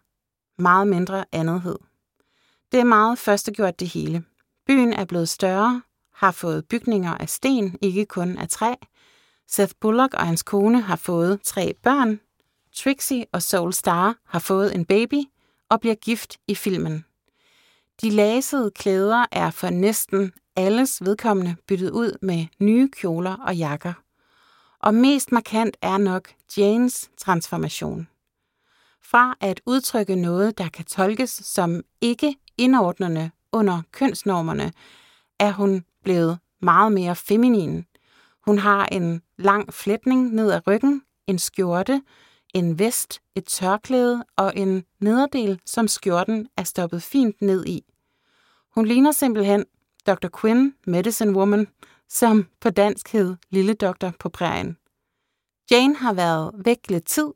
meget 0.57 0.87
mindre 0.87 1.25
andethed. 1.31 1.75
Det 2.71 2.79
er 2.79 2.83
meget 2.83 3.19
førstegjort 3.19 3.79
det 3.79 3.87
hele. 3.87 4.23
Byen 4.67 4.93
er 4.93 5.05
blevet 5.05 5.29
større, 5.29 5.81
har 6.13 6.31
fået 6.31 6.67
bygninger 6.67 7.17
af 7.17 7.29
sten, 7.29 7.77
ikke 7.81 8.05
kun 8.05 8.37
af 8.37 8.49
træ. 8.49 8.73
Seth 9.47 9.73
Bullock 9.81 10.13
og 10.13 10.27
hans 10.27 10.43
kone 10.43 10.81
har 10.81 10.95
fået 10.95 11.41
tre 11.43 11.73
børn. 11.83 12.19
Trixie 12.75 13.25
og 13.33 13.41
Soul 13.41 13.73
Star 13.73 14.15
har 14.25 14.39
fået 14.39 14.75
en 14.75 14.85
baby 14.85 15.23
og 15.69 15.79
bliver 15.81 15.95
gift 15.95 16.37
i 16.47 16.55
filmen. 16.55 17.05
De 18.01 18.09
lasede 18.09 18.71
klæder 18.71 19.25
er 19.31 19.49
for 19.49 19.69
næsten 19.69 20.33
alles 20.59 21.05
vedkommende 21.05 21.55
byttet 21.67 21.91
ud 21.91 22.17
med 22.21 22.45
nye 22.59 22.89
kjoler 22.89 23.35
og 23.35 23.55
jakker. 23.55 23.93
Og 24.79 24.93
mest 24.93 25.31
markant 25.31 25.77
er 25.81 25.97
nok 25.97 26.29
Janes 26.57 27.09
transformation. 27.17 28.07
Fra 29.01 29.35
at 29.39 29.61
udtrykke 29.65 30.15
noget, 30.15 30.57
der 30.57 30.69
kan 30.69 30.85
tolkes 30.85 31.29
som 31.29 31.83
ikke 32.01 32.35
indordnende 32.57 33.31
under 33.51 33.81
kønsnormerne, 33.91 34.73
er 35.39 35.51
hun 35.51 35.85
blevet 36.03 36.39
meget 36.61 36.91
mere 36.91 37.15
feminin. 37.15 37.85
Hun 38.45 38.59
har 38.59 38.85
en 38.85 39.21
lang 39.37 39.73
flætning 39.73 40.33
ned 40.33 40.51
ad 40.51 40.67
ryggen, 40.67 41.01
en 41.27 41.39
skjorte, 41.39 42.01
en 42.53 42.79
vest, 42.79 43.21
et 43.35 43.45
tørklæde 43.45 44.25
og 44.37 44.53
en 44.55 44.85
nederdel, 44.99 45.59
som 45.65 45.87
skjorten 45.87 46.47
er 46.57 46.63
stoppet 46.63 47.03
fint 47.03 47.41
ned 47.41 47.65
i. 47.65 47.83
Hun 48.75 48.85
ligner 48.85 49.11
simpelthen 49.11 49.65
Dr. 50.09 50.27
Quinn, 50.41 50.73
Medicine 50.85 51.37
Woman, 51.37 51.67
som 52.09 52.47
på 52.61 52.69
dansk 52.69 53.13
hed 53.13 53.35
Lille 53.49 53.73
Doktor 53.73 54.13
på 54.19 54.29
prærien. 54.29 54.77
Jane 55.71 55.95
har 55.95 56.13
været 56.13 56.51
væk 56.65 56.77
lidt 56.89 57.05
tid, 57.05 57.27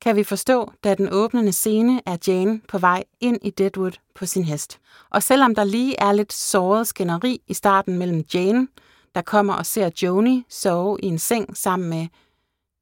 kan 0.00 0.16
vi 0.16 0.24
forstå, 0.24 0.72
da 0.84 0.94
den 0.94 1.08
åbnende 1.12 1.52
scene 1.52 2.00
er 2.06 2.16
Jane 2.26 2.60
på 2.68 2.78
vej 2.78 3.04
ind 3.20 3.38
i 3.42 3.50
Deadwood 3.50 3.92
på 4.14 4.26
sin 4.26 4.44
hest. 4.44 4.80
Og 5.10 5.22
selvom 5.22 5.54
der 5.54 5.64
lige 5.64 6.00
er 6.00 6.12
lidt 6.12 6.32
såret 6.32 6.88
skænderi 6.88 7.42
i 7.46 7.54
starten 7.54 7.98
mellem 7.98 8.24
Jane, 8.34 8.68
der 9.14 9.22
kommer 9.22 9.54
og 9.54 9.66
ser 9.66 9.90
Joni 10.02 10.44
sove 10.48 10.98
i 11.02 11.06
en 11.06 11.18
seng 11.18 11.56
sammen 11.56 11.90
med 11.90 12.06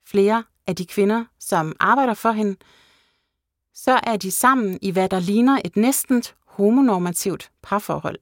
flere 0.06 0.44
af 0.66 0.76
de 0.76 0.86
kvinder, 0.86 1.24
som 1.38 1.76
arbejder 1.80 2.14
for 2.14 2.30
hende, 2.30 2.56
så 3.74 4.00
er 4.02 4.16
de 4.16 4.30
sammen 4.30 4.78
i 4.82 4.90
hvad 4.90 5.08
der 5.08 5.20
ligner 5.20 5.60
et 5.64 5.76
næsten 5.76 6.22
homonormativt 6.46 7.50
parforhold. 7.62 8.18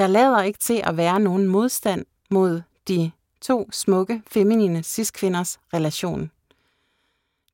Der 0.00 0.06
lader 0.06 0.42
ikke 0.42 0.58
til 0.58 0.82
at 0.84 0.96
være 0.96 1.20
nogen 1.20 1.46
modstand 1.46 2.04
mod 2.30 2.62
de 2.88 3.10
to 3.40 3.68
smukke, 3.72 4.22
feminine 4.26 4.82
cis-kvinders 4.82 5.58
relation. 5.74 6.30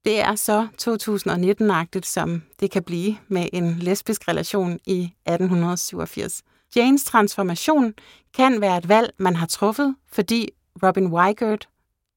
Det 0.05 0.21
er 0.21 0.35
så 0.35 0.69
2019-agtigt, 0.83 2.07
som 2.07 2.43
det 2.61 2.71
kan 2.71 2.83
blive 2.83 3.17
med 3.29 3.49
en 3.53 3.79
lesbisk 3.79 4.29
relation 4.29 4.79
i 4.85 5.03
1887. 5.03 6.43
Janes 6.77 7.05
transformation 7.05 7.95
kan 8.37 8.61
være 8.61 8.79
et 8.79 8.89
valg, 8.89 9.11
man 9.19 9.37
har 9.37 9.47
truffet, 9.47 9.97
fordi 10.13 10.49
Robin 10.83 11.07
Weigert 11.07 11.69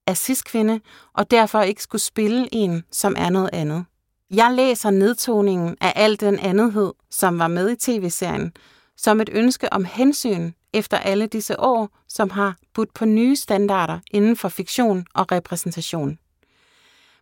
er 0.07 0.13
cis-kvinde, 0.13 0.79
og 1.13 1.31
derfor 1.31 1.61
ikke 1.61 1.83
skulle 1.83 2.01
spille 2.01 2.47
en, 2.51 2.83
som 2.91 3.15
er 3.17 3.29
noget 3.29 3.49
andet. 3.53 3.85
Jeg 4.31 4.51
læser 4.51 4.89
nedtoningen 4.89 5.77
af 5.81 5.93
al 5.95 6.19
den 6.19 6.39
andethed, 6.39 6.93
som 7.11 7.39
var 7.39 7.47
med 7.47 7.71
i 7.71 7.75
tv-serien, 7.75 8.53
som 9.01 9.21
et 9.21 9.29
ønske 9.31 9.73
om 9.73 9.85
hensyn 9.85 10.51
efter 10.73 10.97
alle 10.97 11.27
disse 11.27 11.59
år, 11.59 11.89
som 12.07 12.29
har 12.29 12.55
budt 12.73 12.93
på 12.93 13.05
nye 13.05 13.35
standarder 13.35 13.99
inden 14.11 14.35
for 14.35 14.49
fiktion 14.49 15.05
og 15.13 15.31
repræsentation. 15.31 16.17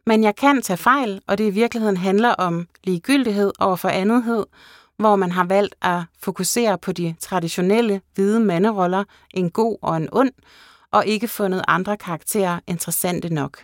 Men 0.06 0.24
jeg 0.24 0.36
kan 0.36 0.62
tage 0.62 0.78
fejl, 0.78 1.22
og 1.28 1.38
det 1.38 1.48
i 1.48 1.50
virkeligheden 1.50 1.98
handler 1.98 2.30
om 2.30 2.68
ligegyldighed 2.84 3.52
over 3.60 3.76
for 3.76 3.90
andethed, 3.90 4.46
hvor 4.98 5.16
man 5.16 5.32
har 5.32 5.44
valgt 5.44 5.76
at 5.82 6.02
fokusere 6.20 6.78
på 6.78 6.92
de 6.92 7.16
traditionelle 7.20 8.02
hvide 8.16 8.40
manderoller, 8.40 9.04
en 9.34 9.50
god 9.50 9.78
og 9.82 9.98
en 9.98 10.10
ond, 10.12 10.32
og 10.92 11.06
ikke 11.06 11.28
fundet 11.28 11.62
andre 11.68 11.98
karakterer 11.98 12.60
interessante 12.68 13.34
nok. 13.34 13.64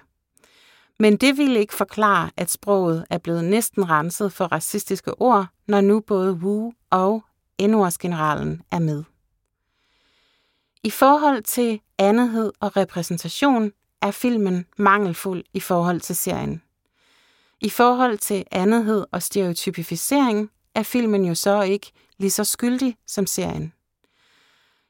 Men 1.00 1.18
det 1.18 1.38
ville 1.38 1.60
ikke 1.60 1.74
forklare, 1.74 2.30
at 2.38 2.52
sproget 2.52 3.06
er 3.10 3.18
blevet 3.18 3.44
næsten 3.44 3.90
renset 3.90 4.34
for 4.34 4.46
racistiske 4.46 5.22
ord, 5.22 5.46
når 5.68 5.82
nu 5.82 6.00
både 6.00 6.34
Wu 6.34 6.74
og 6.92 7.24
N-ordsgeneralen 7.62 8.62
er 8.72 8.80
med. 8.80 9.04
I 10.84 10.90
forhold 10.90 11.44
til 11.44 11.82
andethed 11.98 12.52
og 12.60 12.78
repræsentation 12.78 13.72
er 14.02 14.12
filmen 14.12 14.66
mangelfuld 14.78 15.44
i 15.54 15.60
forhold 15.60 16.00
til 16.00 16.16
serien. 16.16 16.62
I 17.62 17.70
forhold 17.70 18.18
til 18.18 18.44
andethed 18.52 19.06
og 19.12 19.24
stereotypificering 19.24 20.50
er 20.76 20.84
filmen 20.84 21.26
jo 21.26 21.36
så 21.36 21.62
ikke 21.62 21.92
lige 22.18 22.32
så 22.32 22.44
skyldig 22.44 22.98
som 23.08 23.26
serien. 23.26 23.74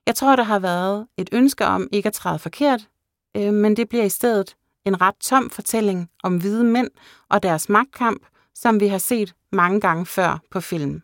Jeg 0.06 0.16
tror, 0.16 0.36
der 0.36 0.44
har 0.44 0.60
været 0.60 1.08
et 1.18 1.30
ønske 1.32 1.66
om 1.66 1.88
ikke 1.92 2.08
at 2.08 2.14
træde 2.14 2.40
forkert, 2.40 2.90
øh, 3.38 3.54
men 3.54 3.78
det 3.78 3.90
bliver 3.90 4.04
i 4.04 4.10
stedet 4.10 4.56
en 4.86 5.02
ret 5.02 5.16
tom 5.20 5.50
fortælling 5.50 6.10
om 6.24 6.38
hvide 6.38 6.64
mænd 6.64 6.90
og 7.30 7.44
deres 7.44 7.70
magtkamp, 7.70 8.26
som 8.56 8.80
vi 8.80 8.88
har 8.88 8.98
set 8.98 9.34
mange 9.52 9.82
gange 9.82 10.06
før 10.06 10.40
på 10.52 10.62
film. 10.62 11.02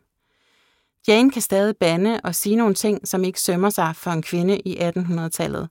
Jane 1.08 1.32
kan 1.32 1.42
stadig 1.42 1.78
bande 1.78 2.22
og 2.24 2.36
sige 2.36 2.56
nogle 2.56 2.74
ting, 2.74 3.08
som 3.08 3.24
ikke 3.24 3.42
sømmer 3.42 3.70
sig 3.70 3.96
for 3.96 4.12
en 4.12 4.22
kvinde 4.22 4.60
i 4.60 4.78
1800-tallet. 4.78 5.70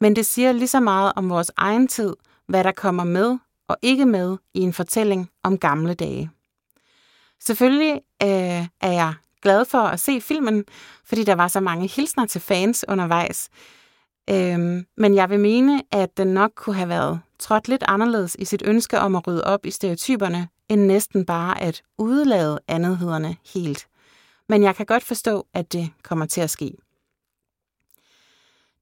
Men 0.00 0.16
det 0.16 0.26
siger 0.26 0.52
lige 0.52 0.68
så 0.68 0.80
meget 0.80 1.12
om 1.16 1.30
vores 1.30 1.50
egen 1.56 1.88
tid, 1.88 2.16
hvad 2.48 2.64
der 2.64 2.72
kommer 2.72 3.04
med 3.04 3.38
og 3.68 3.76
ikke 3.82 4.06
med 4.06 4.36
i 4.54 4.60
en 4.60 4.72
fortælling 4.72 5.30
om 5.42 5.58
gamle 5.58 5.94
dage. 5.94 6.30
Selvfølgelig 7.40 7.92
øh, 8.22 8.66
er 8.80 8.92
jeg 8.92 9.14
glad 9.42 9.64
for 9.64 9.78
at 9.78 10.00
se 10.00 10.20
filmen, 10.20 10.64
fordi 11.04 11.24
der 11.24 11.34
var 11.34 11.48
så 11.48 11.60
mange 11.60 11.88
hilsner 11.88 12.26
til 12.26 12.40
fans 12.40 12.84
undervejs. 12.88 13.48
Øhm, 14.30 14.86
men 14.96 15.14
jeg 15.14 15.30
vil 15.30 15.40
mene, 15.40 15.82
at 15.90 16.16
den 16.16 16.26
nok 16.26 16.50
kunne 16.56 16.76
have 16.76 16.88
været 16.88 17.20
trådt 17.38 17.68
lidt 17.68 17.84
anderledes 17.88 18.36
i 18.38 18.44
sit 18.44 18.62
ønske 18.66 18.98
om 18.98 19.16
at 19.16 19.26
rydde 19.26 19.44
op 19.44 19.66
i 19.66 19.70
stereotyperne, 19.70 20.48
end 20.68 20.86
næsten 20.86 21.26
bare 21.26 21.60
at 21.60 21.82
udelade 21.98 22.58
andethederne 22.68 23.36
helt. 23.54 23.86
Men 24.52 24.62
jeg 24.62 24.76
kan 24.76 24.86
godt 24.86 25.02
forstå, 25.02 25.46
at 25.54 25.72
det 25.72 25.90
kommer 26.02 26.26
til 26.26 26.40
at 26.40 26.50
ske. 26.50 26.74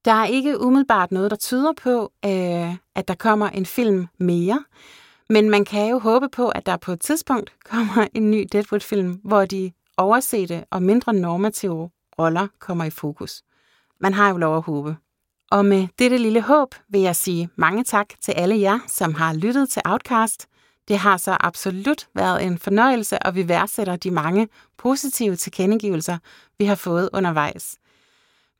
Der 0.05 0.11
er 0.11 0.25
ikke 0.25 0.61
umiddelbart 0.61 1.11
noget, 1.11 1.31
der 1.31 1.37
tyder 1.37 1.73
på, 1.73 2.11
øh, 2.25 2.75
at 2.95 3.07
der 3.07 3.15
kommer 3.15 3.49
en 3.49 3.65
film 3.65 4.07
mere, 4.17 4.63
men 5.29 5.49
man 5.49 5.65
kan 5.65 5.89
jo 5.89 5.99
håbe 5.99 6.29
på, 6.29 6.49
at 6.49 6.65
der 6.65 6.77
på 6.77 6.91
et 6.91 6.99
tidspunkt 6.99 7.53
kommer 7.71 8.07
en 8.13 8.31
ny 8.31 8.47
Deadwood-film, 8.51 9.11
hvor 9.23 9.45
de 9.45 9.71
oversete 9.97 10.65
og 10.71 10.83
mindre 10.83 11.13
normative 11.13 11.89
roller 12.19 12.47
kommer 12.59 12.83
i 12.83 12.89
fokus. 12.89 13.43
Man 13.99 14.13
har 14.13 14.29
jo 14.29 14.37
lov 14.37 14.57
at 14.57 14.63
håbe. 14.63 14.95
Og 15.51 15.65
med 15.65 15.87
dette 15.99 16.17
lille 16.17 16.41
håb 16.41 16.75
vil 16.89 17.01
jeg 17.01 17.15
sige 17.15 17.49
mange 17.55 17.83
tak 17.83 18.07
til 18.21 18.31
alle 18.31 18.59
jer, 18.59 18.79
som 18.87 19.13
har 19.13 19.33
lyttet 19.33 19.69
til 19.69 19.81
Outcast. 19.85 20.47
Det 20.91 20.99
har 20.99 21.17
så 21.17 21.37
absolut 21.39 22.07
været 22.15 22.45
en 22.45 22.57
fornøjelse, 22.57 23.19
og 23.19 23.35
vi 23.35 23.47
værdsætter 23.47 23.95
de 23.95 24.11
mange 24.11 24.47
positive 24.77 25.35
tilkendegivelser, 25.35 26.17
vi 26.59 26.65
har 26.65 26.75
fået 26.75 27.09
undervejs. 27.13 27.77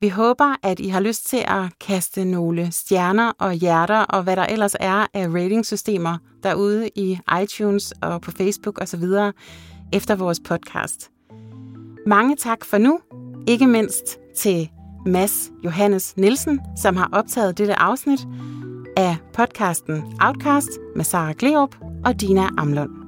Vi 0.01 0.09
håber, 0.09 0.55
at 0.63 0.79
I 0.79 0.87
har 0.87 0.99
lyst 0.99 1.27
til 1.27 1.43
at 1.47 1.63
kaste 1.79 2.25
nogle 2.25 2.71
stjerner 2.71 3.31
og 3.39 3.53
hjerter 3.53 3.99
og 3.99 4.23
hvad 4.23 4.35
der 4.35 4.45
ellers 4.45 4.75
er 4.79 5.07
af 5.13 5.27
ratingsystemer 5.27 6.17
derude 6.43 6.89
i 6.95 7.19
iTunes 7.43 7.93
og 8.01 8.21
på 8.21 8.31
Facebook 8.31 8.81
osv. 8.81 9.03
efter 9.93 10.15
vores 10.15 10.39
podcast. 10.45 11.09
Mange 12.07 12.35
tak 12.35 12.65
for 12.65 12.77
nu, 12.77 12.99
ikke 13.47 13.67
mindst 13.67 14.17
til 14.37 14.69
Mads 15.05 15.51
Johannes 15.63 16.17
Nielsen, 16.17 16.59
som 16.81 16.95
har 16.95 17.09
optaget 17.13 17.57
dette 17.57 17.79
afsnit 17.79 18.19
af 18.97 19.17
podcasten 19.33 20.03
Outcast 20.21 20.69
med 20.95 21.05
Sara 21.05 21.33
Gleop 21.39 21.90
og 22.05 22.21
Dina 22.21 22.49
Amlund. 22.57 23.00